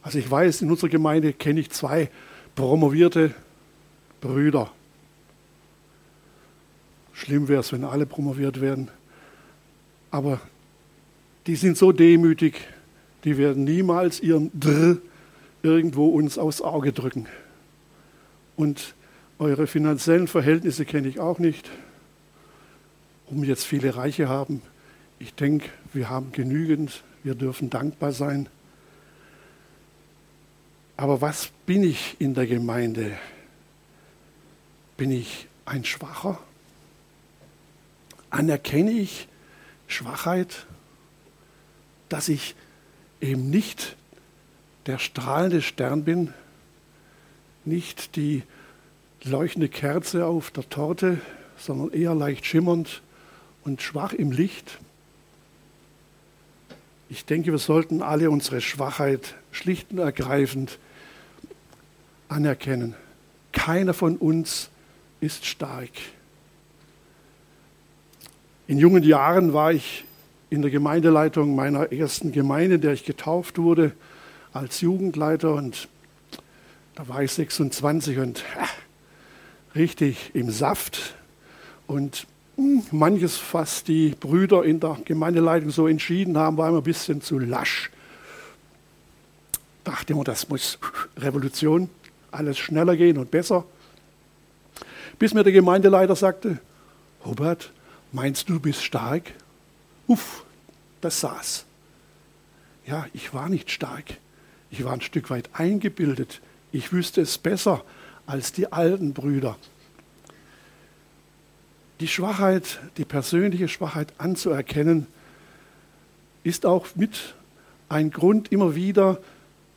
Also 0.02 0.18
ich 0.18 0.30
weiß, 0.30 0.62
in 0.62 0.70
unserer 0.70 0.88
Gemeinde 0.88 1.32
kenne 1.32 1.60
ich 1.60 1.70
zwei 1.70 2.10
promovierte 2.54 3.34
Brüder. 4.20 4.70
Schlimm 7.12 7.48
wäre 7.48 7.60
es, 7.60 7.72
wenn 7.72 7.84
alle 7.84 8.06
promoviert 8.06 8.60
werden. 8.60 8.88
Aber 10.10 10.40
die 11.46 11.56
sind 11.56 11.76
so 11.76 11.92
demütig, 11.92 12.60
die 13.24 13.36
werden 13.36 13.64
niemals 13.64 14.20
ihren 14.20 14.50
Drr 14.58 14.96
irgendwo 15.62 16.08
uns 16.08 16.38
aufs 16.38 16.62
Auge 16.62 16.92
drücken. 16.92 17.26
Und 18.56 18.94
eure 19.38 19.66
finanziellen 19.66 20.28
Verhältnisse 20.28 20.84
kenne 20.84 21.08
ich 21.08 21.20
auch 21.20 21.38
nicht, 21.38 21.70
um 23.26 23.44
jetzt 23.44 23.64
viele 23.64 23.96
Reiche 23.96 24.28
haben. 24.28 24.62
Ich 25.18 25.34
denke, 25.34 25.68
wir 25.92 26.08
haben 26.08 26.32
genügend, 26.32 27.02
wir 27.22 27.34
dürfen 27.34 27.68
dankbar 27.68 28.12
sein. 28.12 28.48
Aber 31.00 31.22
was 31.22 31.48
bin 31.64 31.82
ich 31.82 32.16
in 32.18 32.34
der 32.34 32.46
Gemeinde? 32.46 33.16
Bin 34.98 35.10
ich 35.10 35.46
ein 35.64 35.84
Schwacher? 35.84 36.38
Anerkenne 38.28 38.90
ich 38.90 39.26
Schwachheit? 39.86 40.66
dass 42.10 42.28
ich 42.28 42.54
eben 43.22 43.48
nicht 43.48 43.96
der 44.84 44.98
strahlende 44.98 45.62
Stern 45.62 46.04
bin, 46.04 46.34
nicht 47.64 48.16
die 48.16 48.42
leuchtende 49.22 49.68
Kerze 49.68 50.26
auf 50.26 50.50
der 50.50 50.68
Torte, 50.68 51.20
sondern 51.56 51.92
eher 51.92 52.14
leicht 52.14 52.44
schimmernd 52.44 53.00
und 53.64 53.80
schwach 53.80 54.12
im 54.12 54.32
Licht. 54.32 54.78
Ich 57.08 57.24
denke, 57.24 57.52
wir 57.52 57.58
sollten 57.58 58.02
alle 58.02 58.30
unsere 58.30 58.60
Schwachheit 58.60 59.34
schlicht 59.52 59.92
und 59.92 59.98
ergreifend 59.98 60.78
anerkennen. 62.28 62.94
Keiner 63.52 63.94
von 63.94 64.16
uns 64.16 64.70
ist 65.20 65.46
stark. 65.46 65.90
In 68.66 68.78
jungen 68.78 69.02
Jahren 69.02 69.52
war 69.52 69.72
ich 69.72 70.04
in 70.48 70.62
der 70.62 70.70
Gemeindeleitung 70.70 71.54
meiner 71.54 71.92
ersten 71.92 72.32
Gemeinde, 72.32 72.76
in 72.76 72.80
der 72.80 72.92
ich 72.92 73.04
getauft 73.04 73.58
wurde, 73.58 73.92
als 74.52 74.80
Jugendleiter. 74.80 75.54
Und 75.54 75.88
da 76.94 77.08
war 77.08 77.22
ich 77.22 77.32
26 77.32 78.18
und 78.18 78.44
äh, 78.56 79.78
richtig 79.78 80.30
im 80.34 80.50
Saft. 80.50 81.14
Und 81.86 82.26
hm, 82.56 82.84
manches, 82.90 83.40
was 83.52 83.84
die 83.84 84.10
Brüder 84.10 84.64
in 84.64 84.80
der 84.80 84.98
Gemeindeleitung 85.04 85.70
so 85.70 85.86
entschieden 85.86 86.36
haben, 86.36 86.56
war 86.56 86.68
immer 86.68 86.78
ein 86.78 86.84
bisschen 86.84 87.22
zu 87.22 87.38
lasch. 87.38 87.90
Dachte 89.84 90.12
immer, 90.12 90.24
das 90.24 90.48
muss 90.48 90.78
Revolution, 91.16 91.88
alles 92.30 92.58
schneller 92.58 92.96
gehen 92.96 93.18
und 93.18 93.30
besser. 93.30 93.64
Bis 95.18 95.34
mir 95.34 95.42
der 95.42 95.52
Gemeindeleiter 95.52 96.16
sagte, 96.16 96.58
Robert, 97.24 97.72
meinst 98.12 98.48
du, 98.48 98.54
du 98.54 98.60
bist 98.60 98.82
stark? 98.82 99.32
Uff, 100.06 100.44
das 101.00 101.20
saß. 101.20 101.64
Ja, 102.86 103.06
ich 103.12 103.34
war 103.34 103.48
nicht 103.48 103.70
stark. 103.70 104.16
Ich 104.70 104.84
war 104.84 104.92
ein 104.92 105.00
Stück 105.00 105.30
weit 105.30 105.50
eingebildet. 105.52 106.40
Ich 106.72 106.92
wüsste 106.92 107.20
es 107.20 107.38
besser 107.38 107.84
als 108.26 108.52
die 108.52 108.72
alten 108.72 109.12
Brüder. 109.12 109.56
Die 112.00 112.08
Schwachheit, 112.08 112.80
die 112.96 113.04
persönliche 113.04 113.68
Schwachheit 113.68 114.12
anzuerkennen, 114.18 115.06
ist 116.42 116.64
auch 116.64 116.86
mit 116.94 117.34
ein 117.88 118.10
Grund, 118.10 118.50
immer 118.52 118.74
wieder 118.74 119.18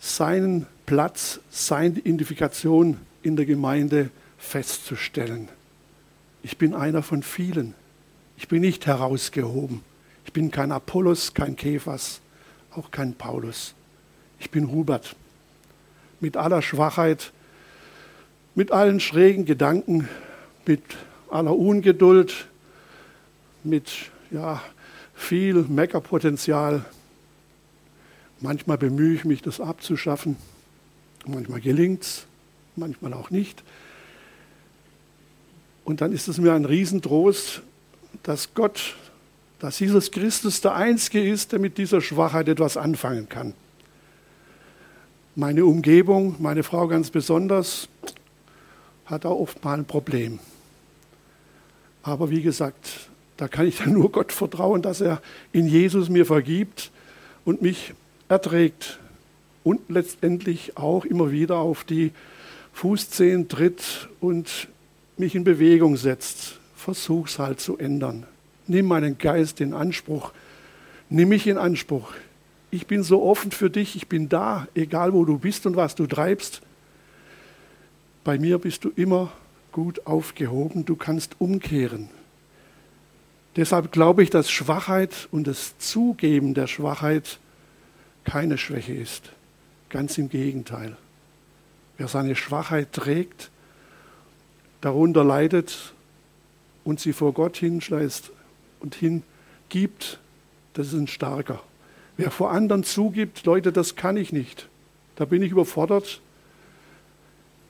seinen 0.03 0.67
Platz, 0.85 1.39
seine 1.49 1.97
Identifikation 1.99 2.97
in 3.21 3.37
der 3.37 3.45
Gemeinde 3.45 4.09
festzustellen. 4.37 5.47
Ich 6.43 6.57
bin 6.57 6.75
einer 6.75 7.01
von 7.01 7.23
vielen. 7.23 7.73
Ich 8.35 8.49
bin 8.49 8.59
nicht 8.59 8.85
herausgehoben. 8.85 9.81
Ich 10.25 10.33
bin 10.33 10.51
kein 10.51 10.73
Apollos, 10.73 11.33
kein 11.33 11.55
Kephas, 11.55 12.19
auch 12.75 12.91
kein 12.91 13.13
Paulus. 13.13 13.75
Ich 14.39 14.51
bin 14.51 14.69
Hubert. 14.69 15.15
Mit 16.19 16.35
aller 16.35 16.61
Schwachheit, 16.61 17.31
mit 18.55 18.73
allen 18.73 18.99
schrägen 18.99 19.45
Gedanken, 19.45 20.09
mit 20.65 20.83
aller 21.31 21.55
Ungeduld, 21.55 22.47
mit 23.63 23.89
ja, 24.31 24.61
viel 25.15 25.63
Meckerpotenzial. 25.63 26.83
Manchmal 28.43 28.77
bemühe 28.77 29.15
ich 29.15 29.23
mich, 29.23 29.41
das 29.41 29.61
abzuschaffen. 29.61 30.35
Manchmal 31.25 31.61
gelingt 31.61 32.03
es, 32.03 32.25
manchmal 32.75 33.13
auch 33.13 33.29
nicht. 33.29 33.63
Und 35.85 36.01
dann 36.01 36.11
ist 36.11 36.27
es 36.27 36.39
mir 36.39 36.51
ein 36.51 36.65
Riesentrost, 36.65 37.61
dass 38.21 38.53
Gott, 38.53 38.97
dass 39.59 39.79
Jesus 39.79 40.11
Christus 40.11 40.59
der 40.59 40.75
Einzige 40.75 41.25
ist, 41.25 41.53
der 41.53 41.59
mit 41.59 41.77
dieser 41.77 42.01
Schwachheit 42.01 42.49
etwas 42.49 42.75
anfangen 42.75 43.29
kann. 43.29 43.53
Meine 45.35 45.63
Umgebung, 45.65 46.35
meine 46.39 46.63
Frau 46.63 46.89
ganz 46.89 47.11
besonders, 47.11 47.87
hat 49.05 49.25
auch 49.25 49.39
oft 49.39 49.63
mal 49.63 49.77
ein 49.77 49.85
Problem. 49.85 50.39
Aber 52.01 52.29
wie 52.29 52.41
gesagt, 52.41 53.09
da 53.37 53.47
kann 53.47 53.67
ich 53.67 53.77
dann 53.77 53.93
nur 53.93 54.11
Gott 54.11 54.33
vertrauen, 54.33 54.81
dass 54.81 54.99
er 54.99 55.21
in 55.53 55.65
Jesus 55.65 56.09
mir 56.09 56.25
vergibt 56.25 56.91
und 57.45 57.61
mich 57.61 57.93
erträgt 58.33 58.99
und 59.63 59.89
letztendlich 59.89 60.75
auch 60.75 61.05
immer 61.05 61.31
wieder 61.31 61.57
auf 61.57 61.83
die 61.83 62.11
Fußzehen 62.73 63.47
tritt 63.47 64.09
und 64.19 64.67
mich 65.17 65.35
in 65.35 65.43
Bewegung 65.43 65.95
setzt. 65.97 66.59
Versuch's 66.75 67.37
halt 67.37 67.59
zu 67.59 67.77
ändern. 67.77 68.25
Nimm 68.65 68.87
meinen 68.87 69.19
Geist 69.19 69.61
in 69.61 69.73
Anspruch. 69.73 70.31
Nimm 71.09 71.29
mich 71.29 71.45
in 71.45 71.59
Anspruch. 71.59 72.13
Ich 72.71 72.87
bin 72.87 73.03
so 73.03 73.21
offen 73.23 73.51
für 73.51 73.69
dich. 73.69 73.95
Ich 73.95 74.07
bin 74.07 74.29
da, 74.29 74.67
egal 74.73 75.13
wo 75.13 75.25
du 75.25 75.37
bist 75.37 75.67
und 75.67 75.75
was 75.75 75.93
du 75.93 76.07
treibst. 76.07 76.61
Bei 78.23 78.39
mir 78.39 78.57
bist 78.57 78.83
du 78.83 78.89
immer 78.95 79.31
gut 79.71 80.07
aufgehoben. 80.07 80.85
Du 80.85 80.95
kannst 80.95 81.35
umkehren. 81.37 82.09
Deshalb 83.55 83.91
glaube 83.91 84.23
ich, 84.23 84.31
dass 84.31 84.49
Schwachheit 84.49 85.27
und 85.29 85.45
das 85.45 85.77
Zugeben 85.77 86.55
der 86.55 86.65
Schwachheit 86.65 87.37
keine 88.23 88.57
Schwäche 88.57 88.93
ist. 88.93 89.31
Ganz 89.89 90.17
im 90.17 90.29
Gegenteil. 90.29 90.97
Wer 91.97 92.07
seine 92.07 92.35
Schwachheit 92.35 92.91
trägt, 92.91 93.51
darunter 94.81 95.23
leidet 95.23 95.93
und 96.83 96.99
sie 96.99 97.13
vor 97.13 97.33
Gott 97.33 97.57
hinschleißt 97.57 98.31
und 98.79 98.95
hingibt, 98.95 100.19
das 100.73 100.87
ist 100.87 100.93
ein 100.93 101.07
Starker. 101.07 101.61
Wer 102.17 102.31
vor 102.31 102.51
anderen 102.51 102.83
zugibt, 102.83 103.45
Leute, 103.45 103.71
das 103.71 103.95
kann 103.95 104.17
ich 104.17 104.33
nicht. 104.33 104.67
Da 105.15 105.25
bin 105.25 105.41
ich 105.41 105.51
überfordert. 105.51 106.21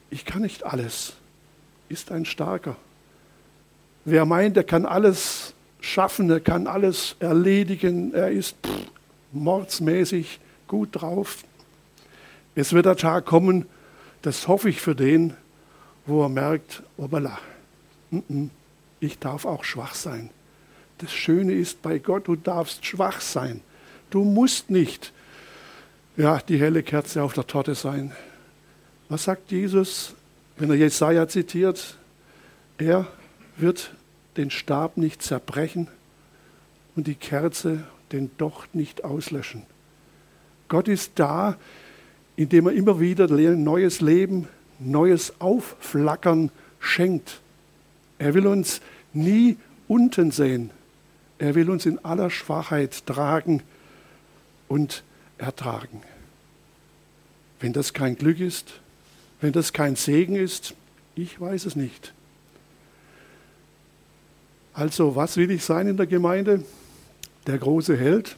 Ich 0.09 0.25
kann 0.25 0.41
nicht 0.41 0.63
alles. 0.63 1.13
Ist 1.89 2.11
ein 2.11 2.25
Starker. 2.25 2.75
Wer 4.05 4.25
meint, 4.25 4.57
er 4.57 4.63
kann 4.63 4.85
alles 4.85 5.53
schaffen, 5.81 6.29
er 6.29 6.39
kann 6.39 6.67
alles 6.67 7.15
erledigen, 7.19 8.13
er 8.13 8.31
ist 8.31 8.55
pff, 8.65 8.91
mordsmäßig 9.33 10.39
gut 10.67 10.89
drauf. 10.91 11.43
Es 12.55 12.73
wird 12.73 12.85
der 12.85 12.95
Tag 12.95 13.25
kommen, 13.25 13.65
das 14.21 14.47
hoffe 14.47 14.69
ich 14.69 14.81
für 14.81 14.95
den, 14.95 15.33
wo 16.05 16.23
er 16.23 16.29
merkt, 16.29 16.83
obala, 16.97 17.37
ich 18.99 19.19
darf 19.19 19.45
auch 19.45 19.63
schwach 19.63 19.95
sein. 19.95 20.29
Das 20.99 21.11
Schöne 21.11 21.53
ist 21.53 21.81
bei 21.81 21.99
Gott, 21.99 22.27
du 22.27 22.35
darfst 22.35 22.85
schwach 22.85 23.21
sein. 23.21 23.61
Du 24.09 24.23
musst 24.23 24.69
nicht 24.69 25.11
ja, 26.15 26.39
die 26.39 26.59
helle 26.59 26.83
Kerze 26.83 27.23
auf 27.23 27.33
der 27.33 27.47
Torte 27.47 27.75
sein. 27.75 28.11
Was 29.09 29.23
sagt 29.23 29.51
Jesus, 29.51 30.13
wenn 30.57 30.69
er 30.69 30.75
Jesaja 30.75 31.27
zitiert? 31.27 31.97
Er 32.77 33.07
wird 33.57 33.91
den 34.37 34.49
Stab 34.49 34.97
nicht 34.97 35.21
zerbrechen 35.21 35.87
und 36.95 37.07
die 37.07 37.15
Kerze 37.15 37.83
den 38.13 38.31
Docht 38.37 38.75
nicht 38.75 39.03
auslöschen. 39.03 39.63
Gott 40.69 40.87
ist 40.87 41.13
da, 41.15 41.57
indem 42.35 42.67
er 42.67 42.73
immer 42.73 42.99
wieder 42.99 43.27
neues 43.27 44.01
Leben, 44.01 44.47
neues 44.79 45.39
Aufflackern 45.39 46.51
schenkt. 46.79 47.41
Er 48.17 48.33
will 48.33 48.47
uns 48.47 48.81
nie 49.13 49.57
unten 49.87 50.31
sehen. 50.31 50.71
Er 51.37 51.55
will 51.55 51.69
uns 51.69 51.85
in 51.85 52.03
aller 52.05 52.29
Schwachheit 52.29 53.05
tragen 53.05 53.61
und 54.67 55.03
ertragen. 55.37 56.01
Wenn 57.59 57.73
das 57.73 57.93
kein 57.93 58.15
Glück 58.15 58.39
ist, 58.39 58.79
wenn 59.41 59.53
das 59.53 59.73
kein 59.73 59.95
Segen 59.95 60.35
ist, 60.35 60.73
ich 61.15 61.39
weiß 61.39 61.65
es 61.65 61.75
nicht. 61.75 62.13
Also, 64.73 65.15
was 65.15 65.37
will 65.37 65.51
ich 65.51 65.63
sein 65.63 65.87
in 65.87 65.97
der 65.97 66.07
Gemeinde? 66.07 66.63
Der 67.47 67.57
große 67.57 67.97
Held, 67.97 68.37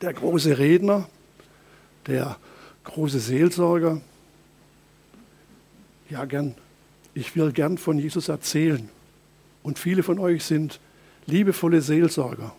der 0.00 0.12
große 0.12 0.58
Redner, 0.58 1.08
der 2.06 2.36
große 2.84 3.18
Seelsorger. 3.18 4.00
Ja, 6.10 6.24
gern. 6.24 6.54
Ich 7.14 7.36
will 7.36 7.52
gern 7.52 7.78
von 7.78 7.98
Jesus 7.98 8.28
erzählen. 8.28 8.88
Und 9.62 9.78
viele 9.78 10.02
von 10.02 10.18
euch 10.18 10.44
sind 10.44 10.80
liebevolle 11.26 11.82
Seelsorger. 11.82 12.54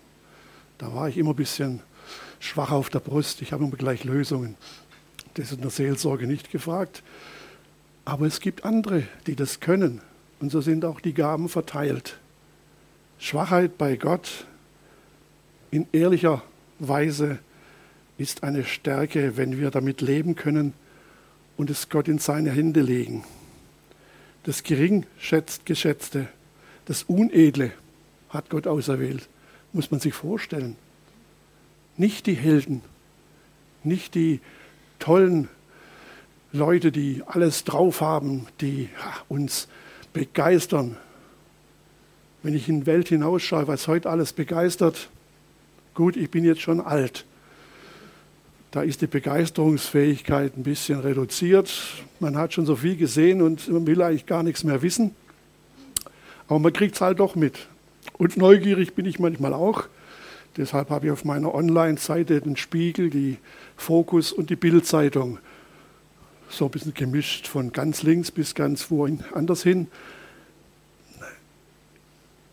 Da 0.77 0.93
war 0.93 1.09
ich 1.09 1.17
immer 1.17 1.31
ein 1.31 1.35
bisschen 1.35 1.81
schwach 2.39 2.71
auf 2.71 2.89
der 2.89 2.99
Brust. 2.99 3.41
Ich 3.41 3.51
habe 3.51 3.63
immer 3.63 3.75
gleich 3.75 4.03
Lösungen. 4.03 4.55
Das 5.33 5.47
ist 5.47 5.53
in 5.53 5.61
der 5.61 5.71
Seelsorge 5.71 6.27
nicht 6.27 6.51
gefragt. 6.51 7.03
Aber 8.05 8.25
es 8.25 8.39
gibt 8.39 8.65
andere, 8.65 9.03
die 9.27 9.35
das 9.35 9.59
können. 9.59 10.01
Und 10.39 10.51
so 10.51 10.61
sind 10.61 10.85
auch 10.85 10.99
die 10.99 11.13
Gaben 11.13 11.49
verteilt. 11.49 12.17
Schwachheit 13.17 13.77
bei 13.77 13.95
Gott 13.95 14.45
in 15.73 15.87
ehrlicher 15.91 16.43
Weise 16.77 17.39
ist 18.19 18.43
eine 18.43 18.63
Stärke, 18.63 19.37
wenn 19.37 19.59
wir 19.59 19.71
damit 19.71 20.01
leben 20.01 20.35
können 20.35 20.73
und 21.57 21.71
es 21.71 21.89
Gott 21.89 22.07
in 22.07 22.19
seine 22.19 22.51
Hände 22.51 22.81
legen. 22.81 23.23
Das 24.43 24.61
Geringgeschätzte, 24.61 26.27
das 26.85 27.01
Unedle 27.03 27.71
hat 28.29 28.51
Gott 28.51 28.67
auserwählt, 28.67 29.27
muss 29.71 29.89
man 29.89 29.99
sich 29.99 30.13
vorstellen. 30.13 30.75
Nicht 31.97 32.27
die 32.27 32.35
Helden, 32.35 32.83
nicht 33.83 34.13
die 34.13 34.41
tollen 34.99 35.49
Leute, 36.51 36.91
die 36.91 37.23
alles 37.25 37.63
drauf 37.63 37.99
haben, 37.99 38.45
die 38.61 38.89
uns 39.27 39.67
begeistern, 40.13 40.97
wenn 42.43 42.53
ich 42.53 42.69
in 42.69 42.81
die 42.81 42.85
Welt 42.85 43.09
hinausschaue, 43.09 43.67
was 43.67 43.87
heute 43.87 44.11
alles 44.11 44.33
begeistert, 44.33 45.09
gut, 45.93 46.17
ich 46.17 46.29
bin 46.29 46.43
jetzt 46.43 46.61
schon 46.61 46.81
alt. 46.81 47.25
Da 48.71 48.81
ist 48.81 49.01
die 49.01 49.07
Begeisterungsfähigkeit 49.07 50.57
ein 50.57 50.63
bisschen 50.63 50.99
reduziert. 50.99 51.71
Man 52.19 52.37
hat 52.37 52.53
schon 52.53 52.65
so 52.65 52.75
viel 52.75 52.95
gesehen 52.95 53.41
und 53.41 53.67
man 53.69 53.85
will 53.85 54.01
eigentlich 54.01 54.25
gar 54.25 54.43
nichts 54.43 54.63
mehr 54.63 54.81
wissen. 54.81 55.15
Aber 56.47 56.59
man 56.59 56.73
kriegt 56.73 56.95
es 56.95 57.01
halt 57.01 57.19
doch 57.19 57.35
mit. 57.35 57.67
Und 58.17 58.37
neugierig 58.37 58.93
bin 58.93 59.05
ich 59.05 59.19
manchmal 59.19 59.53
auch. 59.53 59.85
Deshalb 60.57 60.89
habe 60.89 61.07
ich 61.07 61.11
auf 61.11 61.25
meiner 61.25 61.53
Online-Seite 61.53 62.41
den 62.41 62.57
Spiegel, 62.57 63.09
die 63.09 63.37
Fokus 63.77 64.31
und 64.31 64.49
die 64.49 64.55
Bildzeitung. 64.55 65.39
So 66.49 66.65
ein 66.65 66.71
bisschen 66.71 66.93
gemischt 66.93 67.47
von 67.47 67.71
ganz 67.71 68.03
links 68.03 68.31
bis 68.31 68.55
ganz 68.55 68.89
woanders 68.91 69.63
hin 69.63 69.87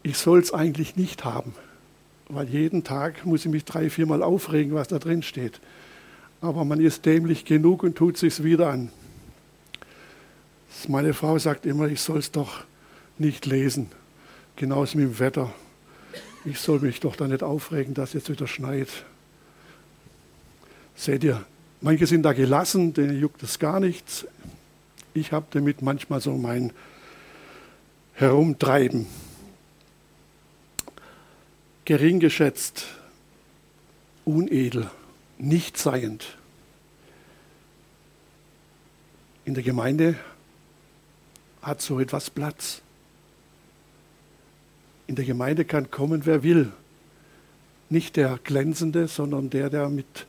ich 0.03 0.18
soll 0.18 0.40
es 0.40 0.53
eigentlich 0.53 0.96
nicht 0.96 1.24
haben, 1.24 1.55
weil 2.33 2.49
jeden 2.49 2.85
Tag 2.85 3.25
muss 3.27 3.45
ich 3.45 3.51
mich 3.51 3.64
drei, 3.64 3.90
viermal 3.90 4.23
aufregen, 4.23 4.75
was 4.75 4.88
da 4.88 4.99
drin 4.99 5.23
steht. 5.23 5.61
Aber 6.40 6.64
man 6.64 6.81
ist 6.81 7.05
dämlich 7.05 7.45
genug 7.45 7.83
und 7.83 7.97
tut 7.97 8.23
es 8.23 8.43
wieder 8.43 8.71
an. 8.71 8.90
Meine 10.88 11.12
Frau 11.12 11.38
sagt 11.38 11.66
immer, 11.66 11.88
ich 11.88 12.01
soll 12.01 12.19
es 12.19 12.31
doch 12.31 12.64
nicht 13.19 13.45
lesen. 13.47 13.90
Genauso 14.57 14.97
mit 14.97 15.07
dem 15.07 15.19
Wetter. 15.19 15.53
Ich 16.45 16.59
soll 16.59 16.81
mich 16.81 17.01
doch 17.01 17.16
da 17.16 17.29
nicht 17.29 17.43
aufregen, 17.43 17.93
dass 17.93 18.14
jetzt 18.14 18.31
wieder 18.31 18.47
schneit. 18.47 18.88
Seht 20.97 21.25
ihr, 21.25 21.45
manche 21.81 22.07
sind 22.07 22.23
da 22.23 22.33
gelassen, 22.33 22.95
denen 22.95 23.19
juckt 23.19 23.43
es 23.43 23.59
gar 23.59 23.81
nichts. 23.81 24.27
Ich 25.12 25.33
habe 25.33 25.47
damit 25.51 25.83
manchmal 25.83 26.21
so 26.21 26.33
mein 26.37 26.73
Herumtreiben. 28.14 29.07
Gering 31.90 32.20
geschätzt, 32.20 32.87
unedel, 34.24 34.88
nichtseiend. 35.38 36.38
In 39.44 39.55
der 39.55 39.64
Gemeinde 39.64 40.14
hat 41.62 41.83
so 41.83 41.98
etwas 41.98 42.31
Platz. 42.31 42.81
In 45.09 45.16
der 45.16 45.24
Gemeinde 45.24 45.64
kann 45.64 45.90
kommen, 45.90 46.26
wer 46.26 46.44
will. 46.44 46.70
Nicht 47.88 48.14
der 48.14 48.38
Glänzende, 48.44 49.09
sondern 49.09 49.50
der, 49.50 49.68
der 49.68 49.88
mit 49.88 50.26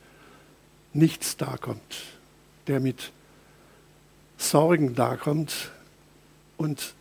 nichts 0.92 1.36
dakommt, 1.36 2.02
der 2.66 2.80
mit 2.80 3.12
Sorgen 4.36 4.96
dakommt 4.96 5.70
und 6.56 6.94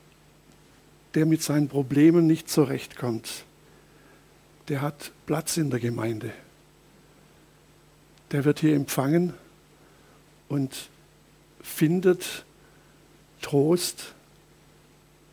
der 1.15 1.26
mit 1.26 1.41
seinen 1.41 1.67
Problemen 1.67 2.28
nicht 2.28 2.47
zurechtkommt. 2.47 3.43
Der 4.72 4.82
hat 4.82 5.12
Platz 5.26 5.58
in 5.58 5.70
der 5.70 5.82
Gemeinde. 5.82 6.32
Der 8.32 8.46
wird 8.46 8.62
hier 8.62 8.74
empfangen 8.74 9.34
und 10.48 10.88
findet 11.62 12.46
Trost, 13.42 14.14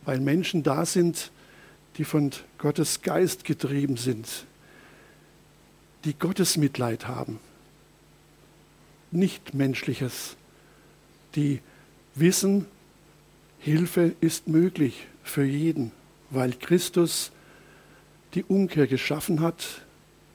weil 0.05 0.19
Menschen 0.19 0.65
da 0.65 0.85
sind, 0.85 1.31
die 1.99 2.05
von 2.05 2.33
Gottes 2.59 3.03
Geist 3.03 3.45
getrieben 3.45 3.97
sind, 3.97 4.45
die 6.05 6.15
Gottes 6.15 6.57
Mitleid 6.57 7.07
haben, 7.07 7.39
nicht 9.13 9.55
menschliches, 9.55 10.35
die 11.37 11.61
wissen, 12.17 12.67
Hilfe 13.61 14.17
ist 14.21 14.49
möglich 14.49 15.07
für 15.23 15.45
jeden, 15.45 15.93
weil 16.31 16.55
Christus 16.55 17.31
die 18.35 18.45
Umkehr 18.45 18.87
geschaffen 18.87 19.41
hat 19.41 19.83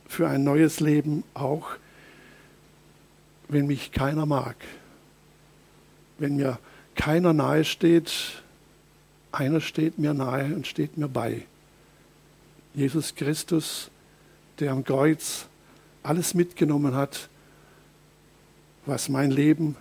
für 0.07 0.27
ein 0.27 0.43
neues 0.43 0.79
Leben, 0.79 1.23
auch 1.33 1.71
wenn 3.47 3.67
mich 3.67 3.91
keiner 3.91 4.25
mag, 4.25 4.55
wenn 6.17 6.35
mir 6.35 6.59
keiner 6.95 7.33
nahe 7.33 7.65
steht, 7.65 8.41
einer 9.31 9.61
steht 9.61 9.97
mir 9.97 10.13
nahe 10.13 10.45
und 10.55 10.67
steht 10.67 10.97
mir 10.97 11.07
bei. 11.07 11.45
Jesus 12.73 13.15
Christus, 13.15 13.89
der 14.59 14.71
am 14.71 14.83
Kreuz 14.83 15.47
alles 16.03 16.33
mitgenommen 16.33 16.95
hat, 16.95 17.29
was 18.85 19.09
mein 19.09 19.31
Leben 19.31 19.75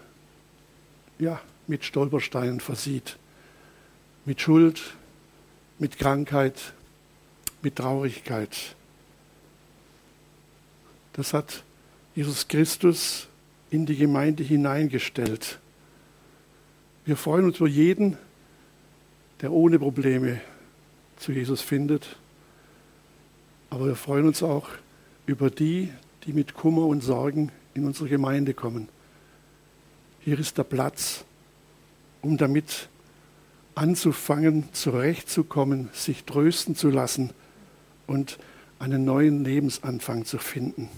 ja, 1.18 1.40
mit 1.66 1.84
Stolpersteinen 1.84 2.60
versieht. 2.60 3.16
Mit 4.24 4.40
Schuld, 4.40 4.94
mit 5.78 5.98
Krankheit, 5.98 6.74
mit 7.62 7.76
Traurigkeit. 7.76 8.76
Das 11.12 11.32
hat 11.32 11.62
Jesus 12.14 12.48
Christus 12.48 13.28
in 13.70 13.86
die 13.86 13.96
Gemeinde 13.96 14.42
hineingestellt. 14.42 15.58
Wir 17.04 17.16
freuen 17.16 17.46
uns 17.46 17.58
über 17.58 17.68
jeden, 17.68 18.16
der 19.40 19.52
ohne 19.52 19.78
Probleme 19.78 20.40
zu 21.16 21.32
Jesus 21.32 21.60
findet. 21.60 22.16
Aber 23.70 23.86
wir 23.86 23.96
freuen 23.96 24.26
uns 24.26 24.42
auch 24.42 24.68
über 25.26 25.50
die, 25.50 25.90
die 26.24 26.32
mit 26.32 26.54
Kummer 26.54 26.86
und 26.86 27.02
Sorgen 27.02 27.50
in 27.74 27.84
unsere 27.84 28.08
Gemeinde 28.08 28.54
kommen. 28.54 28.88
Hier 30.20 30.38
ist 30.38 30.58
der 30.58 30.64
Platz, 30.64 31.24
um 32.20 32.36
damit 32.36 32.88
anzufangen, 33.74 34.68
zurechtzukommen, 34.72 35.88
sich 35.92 36.24
trösten 36.24 36.76
zu 36.76 36.90
lassen 36.90 37.32
und 38.06 38.38
einen 38.78 39.04
neuen 39.04 39.44
Lebensanfang 39.44 40.24
zu 40.24 40.38
finden. 40.38 40.88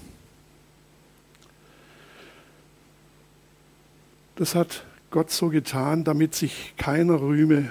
Das 4.37 4.55
hat 4.55 4.85
Gott 5.11 5.31
so 5.31 5.49
getan, 5.49 6.03
damit 6.03 6.35
sich 6.35 6.75
keiner 6.77 7.21
rühme, 7.21 7.71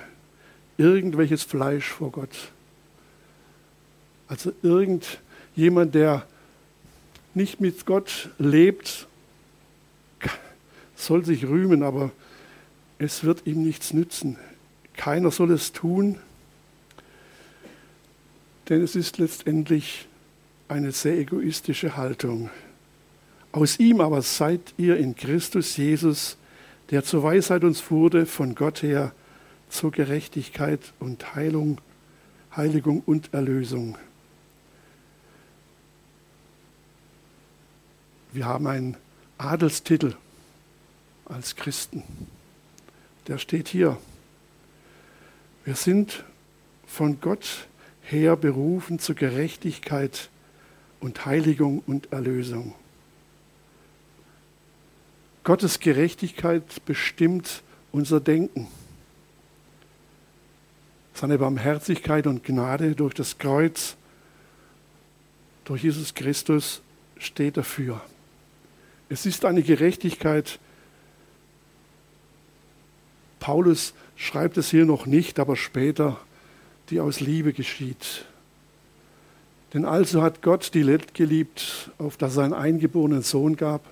irgendwelches 0.78 1.44
Fleisch 1.44 1.90
vor 1.90 2.12
Gott. 2.12 2.52
Also 4.28 4.54
irgendjemand, 4.62 5.94
der 5.94 6.26
nicht 7.34 7.60
mit 7.60 7.86
Gott 7.86 8.30
lebt, 8.38 9.08
soll 10.96 11.26
sich 11.26 11.46
rühmen, 11.46 11.84
aber 11.84 12.12
es 12.98 13.24
wird 13.24 13.46
ihm 13.46 13.64
nichts 13.64 13.94
nützen. 13.94 14.38
Keiner 14.96 15.32
soll 15.32 15.52
es 15.52 15.74
tun, 15.74 16.20
denn 18.70 18.82
es 18.82 18.96
ist 18.96 19.18
letztendlich 19.18 20.08
eine 20.68 20.92
sehr 20.92 21.18
egoistische 21.18 21.98
Haltung. 21.98 22.50
Aus 23.52 23.80
ihm 23.80 24.02
aber 24.02 24.22
seid 24.22 24.74
ihr 24.78 24.98
in 24.98 25.16
Christus 25.16 25.78
Jesus, 25.78 26.38
der 26.90 27.04
zur 27.04 27.24
Weisheit 27.24 27.64
uns 27.64 27.92
wurde, 27.92 28.26
von 28.26 28.56
Gott 28.56 28.82
her 28.82 29.14
zur 29.70 29.92
Gerechtigkeit 29.92 30.80
und 31.00 31.36
Heilung, 31.36 31.80
Heiligung 32.56 33.02
und 33.06 33.34
Erlösung. 33.34 33.98
Wir 38.32 38.46
haben 38.46 38.68
einen 38.68 38.98
Adelstitel 39.38 40.16
als 41.26 41.56
Christen. 41.56 42.04
Der 43.28 43.38
steht 43.38 43.68
hier. 43.68 43.98
Wir 45.66 45.76
sind 45.76 46.24
von 46.88 47.22
Gott 47.22 47.68
her 48.04 48.36
berufen 48.36 49.00
zur 49.00 49.16
Gerechtigkeit 49.16 50.30
und 51.00 51.26
Heiligung 51.26 51.84
und 51.86 52.12
Erlösung. 52.12 52.76
Gottes 55.44 55.80
Gerechtigkeit 55.80 56.64
bestimmt 56.86 57.64
unser 57.92 58.22
Denken. 58.22 58.68
Seine 61.14 61.38
Barmherzigkeit 61.38 62.28
und 62.28 62.44
Gnade 62.44 62.96
durch 62.96 63.14
das 63.14 63.38
Kreuz, 63.38 63.96
durch 65.66 65.84
Jesus 65.84 66.14
Christus 66.14 66.82
steht 67.18 67.58
dafür. 67.58 68.02
Es 69.10 69.26
ist 69.26 69.46
eine 69.46 69.64
Gerechtigkeit. 69.64 70.60
Paulus 73.40 73.94
schreibt 74.16 74.58
es 74.58 74.72
hier 74.72 74.86
noch 74.86 75.06
nicht, 75.06 75.40
aber 75.40 75.56
später, 75.56 76.20
die 76.90 77.00
aus 77.00 77.20
Liebe 77.20 77.54
geschieht. 77.54 78.26
Denn 79.74 79.86
also 79.86 80.22
hat 80.22 80.42
Gott 80.42 80.74
die 80.74 80.84
Welt 80.84 81.14
geliebt, 81.14 81.92
auf 81.98 82.18
das 82.18 82.34
er 82.34 82.44
seinen 82.44 82.54
eingeborenen 82.54 83.24
Sohn 83.24 83.56
gab, 83.56 83.84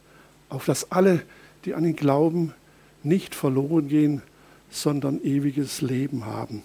auf 0.49 0.65
das 0.65 0.91
alle, 0.91 1.23
die 1.65 1.73
an 1.73 1.85
ihn 1.85 1.95
glauben, 1.95 2.53
nicht 3.03 3.33
verloren 3.33 3.87
gehen, 3.87 4.21
sondern 4.69 5.23
ewiges 5.23 5.81
Leben 5.81 6.25
haben. 6.25 6.61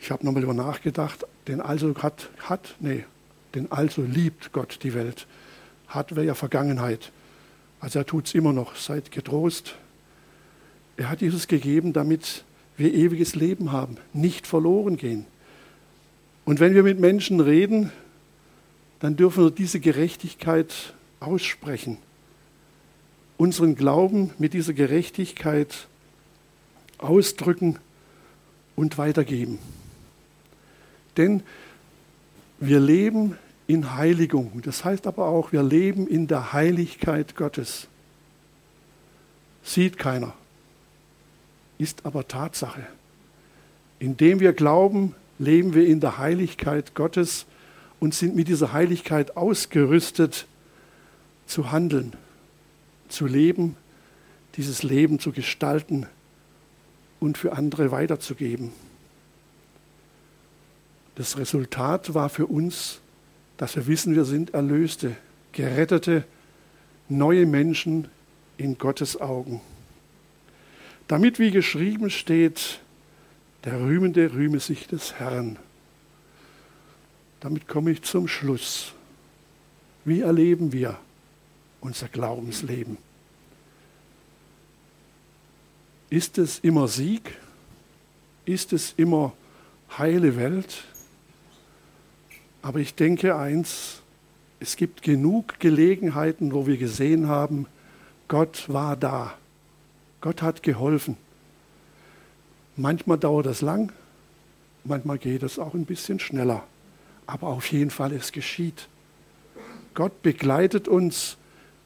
Ich 0.00 0.10
habe 0.10 0.24
nochmal 0.24 0.42
über 0.42 0.54
nachgedacht, 0.54 1.26
denn 1.48 1.60
also 1.60 1.94
hat, 1.96 2.28
hat, 2.38 2.76
nee, 2.78 3.04
denn 3.54 3.72
also 3.72 4.02
liebt 4.02 4.52
Gott 4.52 4.80
die 4.82 4.94
Welt. 4.94 5.26
Hat 5.88 6.14
wäre 6.14 6.26
ja 6.26 6.34
Vergangenheit. 6.34 7.10
Also 7.80 8.00
er 8.00 8.06
tut 8.06 8.26
es 8.26 8.34
immer 8.34 8.52
noch. 8.52 8.76
Seid 8.76 9.10
getrost. 9.10 9.76
Er 10.96 11.08
hat 11.08 11.20
Jesus 11.20 11.48
gegeben, 11.48 11.92
damit 11.92 12.44
wir 12.76 12.92
ewiges 12.92 13.34
Leben 13.34 13.72
haben, 13.72 13.96
nicht 14.12 14.46
verloren 14.46 14.96
gehen. 14.96 15.26
Und 16.44 16.60
wenn 16.60 16.74
wir 16.74 16.82
mit 16.82 17.00
Menschen 17.00 17.40
reden, 17.40 17.92
dann 19.00 19.16
dürfen 19.16 19.44
wir 19.44 19.50
diese 19.50 19.80
Gerechtigkeit 19.80 20.94
aussprechen 21.20 21.98
unseren 23.36 23.74
Glauben 23.74 24.30
mit 24.38 24.54
dieser 24.54 24.72
Gerechtigkeit 24.72 25.88
ausdrücken 26.98 27.78
und 28.76 28.98
weitergeben. 28.98 29.58
Denn 31.16 31.42
wir 32.60 32.80
leben 32.80 33.36
in 33.66 33.94
Heiligung. 33.94 34.62
Das 34.64 34.84
heißt 34.84 35.06
aber 35.06 35.26
auch, 35.26 35.52
wir 35.52 35.62
leben 35.62 36.06
in 36.06 36.26
der 36.26 36.52
Heiligkeit 36.52 37.36
Gottes. 37.36 37.88
Sieht 39.62 39.98
keiner, 39.98 40.34
ist 41.84 42.06
aber 42.06 42.26
Tatsache. 42.26 42.86
Indem 43.98 44.40
wir 44.40 44.54
glauben, 44.54 45.14
leben 45.38 45.74
wir 45.74 45.86
in 45.86 46.00
der 46.00 46.16
Heiligkeit 46.16 46.94
Gottes 46.94 47.44
und 48.00 48.14
sind 48.14 48.34
mit 48.34 48.48
dieser 48.48 48.72
Heiligkeit 48.72 49.36
ausgerüstet 49.36 50.46
zu 51.46 51.70
handeln 51.70 52.14
zu 53.10 53.26
leben, 53.26 53.76
dieses 54.56 54.82
Leben 54.82 55.18
zu 55.18 55.30
gestalten 55.30 56.06
und 57.20 57.36
für 57.36 57.52
andere 57.52 57.90
weiterzugeben. 57.90 58.72
Das 61.16 61.36
Resultat 61.36 62.14
war 62.14 62.30
für 62.30 62.46
uns, 62.46 63.00
dass 63.58 63.76
wir 63.76 63.86
wissen, 63.86 64.14
wir 64.14 64.24
sind 64.24 64.54
Erlöste, 64.54 65.16
gerettete, 65.52 66.24
neue 67.10 67.44
Menschen 67.44 68.08
in 68.56 68.78
Gottes 68.78 69.20
Augen. 69.20 69.60
Damit, 71.08 71.38
wie 71.38 71.50
geschrieben 71.50 72.08
steht, 72.08 72.80
der 73.64 73.80
Rühmende 73.80 74.32
rühme 74.32 74.60
sich 74.60 74.86
des 74.86 75.14
Herrn. 75.14 75.58
damit 77.40 77.68
komme 77.68 77.90
ich 77.90 78.02
zum 78.02 78.26
Schluss. 78.26 78.94
Wie 80.06 80.20
erleben 80.20 80.72
wir 80.72 80.98
unser 81.80 82.08
Glaubensleben? 82.08 82.96
Ist 86.08 86.38
es 86.38 86.58
immer 86.60 86.88
Sieg? 86.88 87.36
Ist 88.46 88.72
es 88.72 88.94
immer 88.96 89.34
heile 89.98 90.36
Welt? 90.36 90.84
Aber 92.62 92.78
ich 92.78 92.94
denke 92.94 93.36
eins, 93.36 94.00
es 94.58 94.76
gibt 94.76 95.02
genug 95.02 95.60
Gelegenheiten, 95.60 96.54
wo 96.54 96.66
wir 96.66 96.78
gesehen 96.78 97.28
haben, 97.28 97.66
Gott 98.28 98.64
war 98.68 98.96
da. 98.96 99.34
Gott 100.24 100.40
hat 100.40 100.62
geholfen. 100.62 101.18
Manchmal 102.76 103.18
dauert 103.18 103.44
es 103.44 103.60
lang, 103.60 103.92
manchmal 104.82 105.18
geht 105.18 105.42
es 105.42 105.58
auch 105.58 105.74
ein 105.74 105.84
bisschen 105.84 106.18
schneller. 106.18 106.62
Aber 107.26 107.48
auf 107.48 107.70
jeden 107.70 107.90
Fall, 107.90 108.10
es 108.10 108.32
geschieht. 108.32 108.88
Gott 109.92 110.22
begleitet 110.22 110.88
uns, 110.88 111.36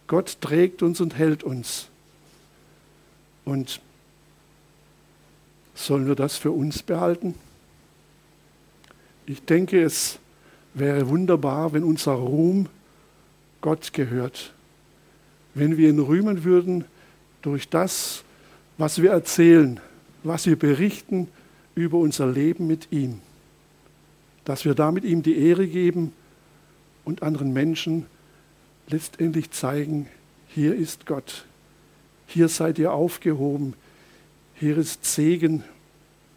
Gott 0.06 0.40
trägt 0.40 0.84
uns 0.84 1.00
und 1.00 1.18
hält 1.18 1.42
uns. 1.42 1.88
Und 3.44 3.80
sollen 5.74 6.06
wir 6.06 6.14
das 6.14 6.36
für 6.36 6.52
uns 6.52 6.84
behalten? 6.84 7.34
Ich 9.26 9.42
denke, 9.46 9.82
es 9.82 10.20
wäre 10.74 11.08
wunderbar, 11.08 11.72
wenn 11.72 11.82
unser 11.82 12.12
Ruhm 12.12 12.68
Gott 13.62 13.92
gehört. 13.92 14.54
Wenn 15.54 15.76
wir 15.76 15.88
ihn 15.88 15.98
rühmen 15.98 16.44
würden 16.44 16.84
durch 17.42 17.68
das, 17.68 18.22
was 18.78 19.02
wir 19.02 19.10
erzählen, 19.10 19.80
was 20.22 20.46
wir 20.46 20.56
berichten 20.56 21.28
über 21.74 21.98
unser 21.98 22.28
Leben 22.28 22.66
mit 22.66 22.90
ihm. 22.92 23.20
Dass 24.44 24.64
wir 24.64 24.74
damit 24.74 25.04
ihm 25.04 25.22
die 25.22 25.36
Ehre 25.36 25.66
geben 25.66 26.12
und 27.04 27.22
anderen 27.22 27.52
Menschen 27.52 28.06
letztendlich 28.88 29.50
zeigen, 29.50 30.08
hier 30.46 30.74
ist 30.74 31.06
Gott, 31.06 31.44
hier 32.26 32.48
seid 32.48 32.78
ihr 32.78 32.92
aufgehoben, 32.92 33.74
hier 34.54 34.78
ist 34.78 35.04
Segen 35.04 35.64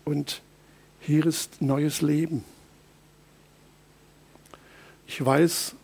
und 0.03 0.41
hier 0.99 1.25
ist 1.25 1.61
neues 1.61 2.01
Leben. 2.01 2.43
Ich 5.07 5.23
weiß, 5.23 5.75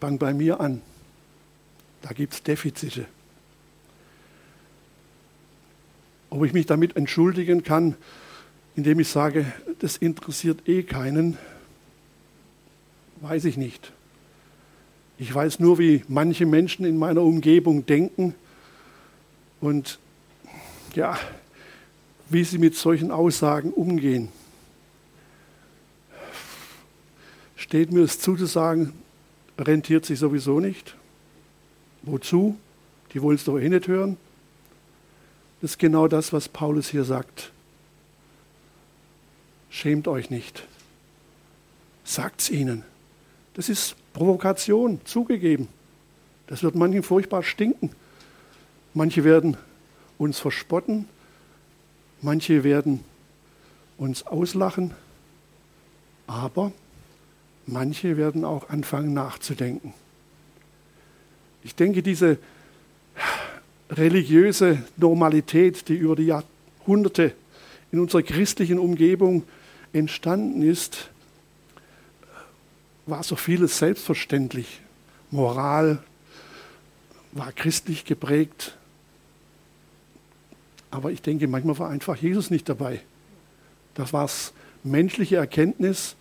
fang 0.00 0.18
bei 0.18 0.32
mir 0.34 0.60
an, 0.60 0.82
da 2.02 2.10
gibt 2.10 2.34
es 2.34 2.42
Defizite. 2.42 3.06
Ob 6.36 6.44
ich 6.44 6.52
mich 6.52 6.66
damit 6.66 6.96
entschuldigen 6.96 7.62
kann, 7.62 7.94
indem 8.74 9.00
ich 9.00 9.08
sage, 9.08 9.50
das 9.78 9.96
interessiert 9.96 10.68
eh 10.68 10.82
keinen, 10.82 11.38
weiß 13.22 13.46
ich 13.46 13.56
nicht. 13.56 13.90
Ich 15.16 15.34
weiß 15.34 15.60
nur, 15.60 15.78
wie 15.78 16.04
manche 16.08 16.44
Menschen 16.44 16.84
in 16.84 16.98
meiner 16.98 17.22
Umgebung 17.22 17.86
denken 17.86 18.34
und 19.62 19.98
ja, 20.94 21.18
wie 22.28 22.44
sie 22.44 22.58
mit 22.58 22.76
solchen 22.76 23.10
Aussagen 23.10 23.70
umgehen. 23.70 24.28
Steht 27.56 27.92
mir 27.92 28.02
es 28.02 28.20
zu 28.20 28.36
zu 28.36 28.44
sagen, 28.44 28.92
rentiert 29.58 30.04
sich 30.04 30.18
sowieso 30.18 30.60
nicht. 30.60 30.96
Wozu? 32.02 32.58
Die 33.14 33.22
wollen 33.22 33.36
es 33.36 33.44
doch 33.44 33.58
eh 33.58 33.70
nicht 33.70 33.88
hören. 33.88 34.18
Das 35.60 35.72
ist 35.72 35.78
genau 35.78 36.08
das, 36.08 36.32
was 36.32 36.48
Paulus 36.48 36.88
hier 36.88 37.04
sagt. 37.04 37.50
Schämt 39.70 40.08
euch 40.08 40.30
nicht. 40.30 40.66
Sagt 42.04 42.40
es 42.40 42.50
ihnen. 42.50 42.84
Das 43.54 43.68
ist 43.68 43.96
Provokation, 44.12 45.00
zugegeben. 45.04 45.68
Das 46.46 46.62
wird 46.62 46.74
manchen 46.74 47.02
furchtbar 47.02 47.42
stinken. 47.42 47.90
Manche 48.94 49.24
werden 49.24 49.56
uns 50.18 50.38
verspotten, 50.38 51.08
manche 52.22 52.64
werden 52.64 53.04
uns 53.98 54.26
auslachen, 54.26 54.94
aber 56.26 56.72
manche 57.66 58.16
werden 58.16 58.44
auch 58.44 58.68
anfangen 58.70 59.12
nachzudenken. 59.12 59.92
Ich 61.62 61.74
denke, 61.74 62.02
diese 62.02 62.38
religiöse 63.90 64.82
Normalität, 64.96 65.88
die 65.88 65.94
über 65.94 66.16
die 66.16 66.26
Jahrhunderte 66.26 67.32
in 67.92 68.00
unserer 68.00 68.22
christlichen 68.22 68.78
Umgebung 68.78 69.44
entstanden 69.92 70.62
ist, 70.62 71.10
war 73.06 73.22
so 73.22 73.36
vieles 73.36 73.78
selbstverständlich. 73.78 74.80
Moral 75.30 76.02
war 77.32 77.52
christlich 77.52 78.04
geprägt. 78.04 78.76
Aber 80.90 81.12
ich 81.12 81.22
denke, 81.22 81.46
manchmal 81.46 81.78
war 81.78 81.90
einfach 81.90 82.16
Jesus 82.16 82.50
nicht 82.50 82.68
dabei. 82.68 83.00
Das 83.94 84.12
war 84.12 84.28
menschliche 84.82 85.36
Erkenntnis. 85.36 86.16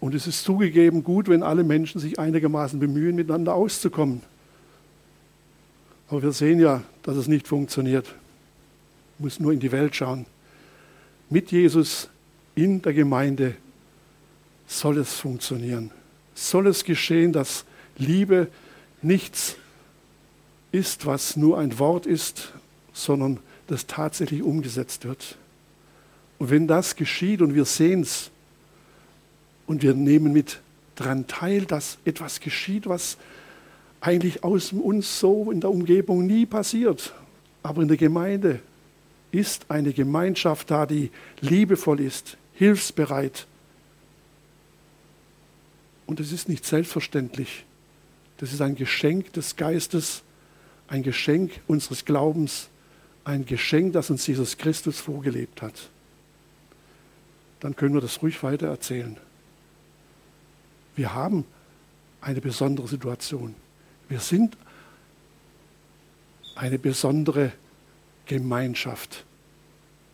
Und 0.00 0.14
es 0.14 0.26
ist 0.26 0.44
zugegeben 0.44 1.02
gut, 1.02 1.28
wenn 1.28 1.42
alle 1.42 1.64
Menschen 1.64 2.00
sich 2.00 2.18
einigermaßen 2.18 2.78
bemühen, 2.78 3.16
miteinander 3.16 3.54
auszukommen. 3.54 4.22
Aber 6.08 6.22
wir 6.22 6.32
sehen 6.32 6.58
ja, 6.58 6.82
dass 7.02 7.16
es 7.16 7.28
nicht 7.28 7.46
funktioniert. 7.46 8.06
Man 9.18 9.26
muss 9.26 9.40
nur 9.40 9.52
in 9.52 9.60
die 9.60 9.72
Welt 9.72 9.94
schauen. 9.94 10.26
Mit 11.30 11.52
Jesus 11.52 12.08
in 12.54 12.80
der 12.80 12.94
Gemeinde 12.94 13.56
soll 14.66 14.98
es 14.98 15.14
funktionieren. 15.14 15.90
Soll 16.34 16.66
es 16.66 16.84
geschehen, 16.84 17.32
dass 17.32 17.64
Liebe 17.96 18.48
nichts 19.02 19.56
ist, 20.72 21.06
was 21.06 21.36
nur 21.36 21.58
ein 21.58 21.78
Wort 21.78 22.06
ist, 22.06 22.52
sondern 22.92 23.40
das 23.66 23.86
tatsächlich 23.86 24.42
umgesetzt 24.42 25.04
wird. 25.04 25.36
Und 26.38 26.50
wenn 26.50 26.66
das 26.66 26.96
geschieht 26.96 27.42
und 27.42 27.54
wir 27.54 27.64
sehen 27.64 28.00
es 28.00 28.30
und 29.66 29.82
wir 29.82 29.94
nehmen 29.94 30.32
mit 30.32 30.60
daran 30.94 31.26
teil, 31.26 31.64
dass 31.64 31.98
etwas 32.04 32.40
geschieht, 32.40 32.86
was 32.86 33.18
eigentlich 34.00 34.44
aus 34.44 34.72
uns 34.72 35.18
so 35.18 35.50
in 35.50 35.60
der 35.60 35.70
Umgebung 35.70 36.26
nie 36.26 36.46
passiert. 36.46 37.12
Aber 37.62 37.82
in 37.82 37.88
der 37.88 37.96
Gemeinde 37.96 38.60
ist 39.30 39.66
eine 39.68 39.92
Gemeinschaft 39.92 40.70
da, 40.70 40.86
die 40.86 41.10
liebevoll 41.40 42.00
ist, 42.00 42.36
hilfsbereit. 42.54 43.46
Und 46.06 46.20
es 46.20 46.32
ist 46.32 46.48
nicht 46.48 46.64
selbstverständlich. 46.64 47.64
Das 48.38 48.52
ist 48.52 48.62
ein 48.62 48.76
Geschenk 48.76 49.32
des 49.32 49.56
Geistes, 49.56 50.22
ein 50.86 51.02
Geschenk 51.02 51.60
unseres 51.66 52.04
Glaubens, 52.04 52.68
ein 53.24 53.44
Geschenk, 53.44 53.92
das 53.92 54.08
uns 54.08 54.26
Jesus 54.26 54.56
Christus 54.56 55.00
vorgelebt 55.00 55.60
hat. 55.60 55.90
Dann 57.60 57.76
können 57.76 57.94
wir 57.94 58.00
das 58.00 58.22
ruhig 58.22 58.42
weiter 58.42 58.68
erzählen. 58.68 59.18
Wir 60.96 61.14
haben 61.14 61.44
eine 62.20 62.40
besondere 62.40 62.88
Situation. 62.88 63.54
Wir 64.08 64.20
sind 64.20 64.56
eine 66.54 66.78
besondere 66.78 67.52
Gemeinschaft. 68.26 69.24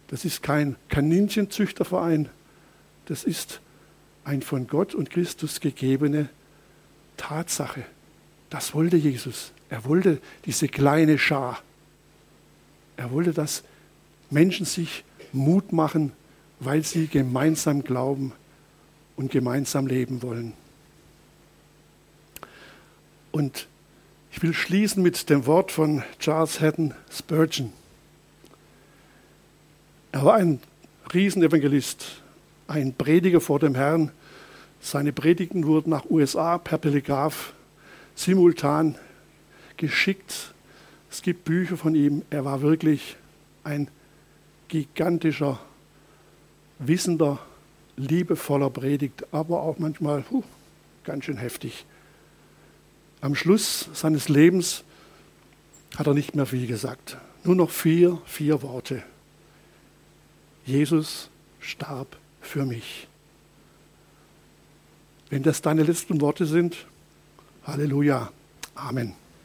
Das 0.09 0.25
ist 0.25 0.43
kein 0.43 0.77
Kaninchenzüchterverein, 0.89 2.29
das 3.07 3.25
ist 3.25 3.61
ein 4.25 4.43
von 4.43 4.67
Gott 4.67 4.95
und 4.95 5.11
Christus 5.11 5.61
gegebene 5.61 6.29
Tatsache. 7.17 7.85
Das 8.51 8.75
wollte 8.75 8.97
Jesus. 8.97 9.53
Er 9.69 9.85
wollte 9.85 10.21
diese 10.45 10.69
kleine 10.69 11.19
Schar. 11.19 11.63
Er 12.97 13.11
wollte, 13.11 13.33
dass 13.33 13.65
Menschen 14.31 14.67
sich 14.67 15.05
Mut 15.33 15.73
machen, 15.73 16.13
weil 16.61 16.85
sie 16.85 17.09
gemeinsam 17.09 17.83
glauben 17.83 18.33
und 19.17 19.31
gemeinsam 19.31 19.87
leben 19.87 20.23
wollen. 20.23 20.53
Und 23.33 23.67
ich 24.35 24.43
will 24.43 24.53
schließen 24.53 25.01
mit 25.01 25.31
dem 25.31 25.47
Wort 25.47 25.71
von 25.71 26.03
Charles 26.19 26.61
Haddon 26.61 26.93
Spurgeon. 27.09 27.73
Er 30.11 30.25
war 30.25 30.35
ein 30.35 30.59
Riesenevangelist, 31.15 32.21
ein 32.67 32.95
Prediger 32.95 33.41
vor 33.41 33.61
dem 33.61 33.77
Herrn. 33.77 34.11
Seine 34.81 35.13
Predigten 35.13 35.69
wurden 35.69 35.91
nach 35.91 36.11
USA 36.11 36.59
per 36.59 36.81
Telegraph 36.81 37.55
simultan 38.17 38.97
geschickt. 39.77 40.53
Es 41.13 41.23
gibt 41.23 41.45
Bücher 41.45 41.77
von 41.77 41.95
ihm. 41.95 42.23
Er 42.31 42.45
war 42.45 42.61
wirklich 42.61 43.17
ein 43.63 43.89
gigantischer, 44.67 45.61
wissender, 46.81 47.39
liebevoller 47.97 48.71
Predigt, 48.71 49.33
aber 49.33 49.63
auch 49.63 49.79
manchmal 49.79 50.23
puh, 50.23 50.43
ganz 51.05 51.27
schön 51.27 51.37
heftig. 51.37 51.87
Am 53.25 53.35
Schluss 53.35 53.89
seines 53.95 54.29
Lebens 54.29 54.85
hat 55.97 56.07
er 56.07 56.13
nicht 56.13 56.35
mehr 56.35 56.45
viel 56.45 56.67
gesagt. 56.67 57.17
Nur 57.43 57.55
noch 57.55 57.71
vier, 57.71 58.21
vier 58.27 58.61
Worte. 58.61 59.03
Jesus 60.67 61.31
starb 61.59 62.19
für 62.43 62.67
mich. 62.67 63.09
Wenn 65.31 65.43
das 65.43 65.63
deine 65.63 65.85
letzten 65.85 66.21
Worte 66.21 66.45
sind, 66.45 66.85
Halleluja. 67.67 68.31
Amen. 68.75 69.15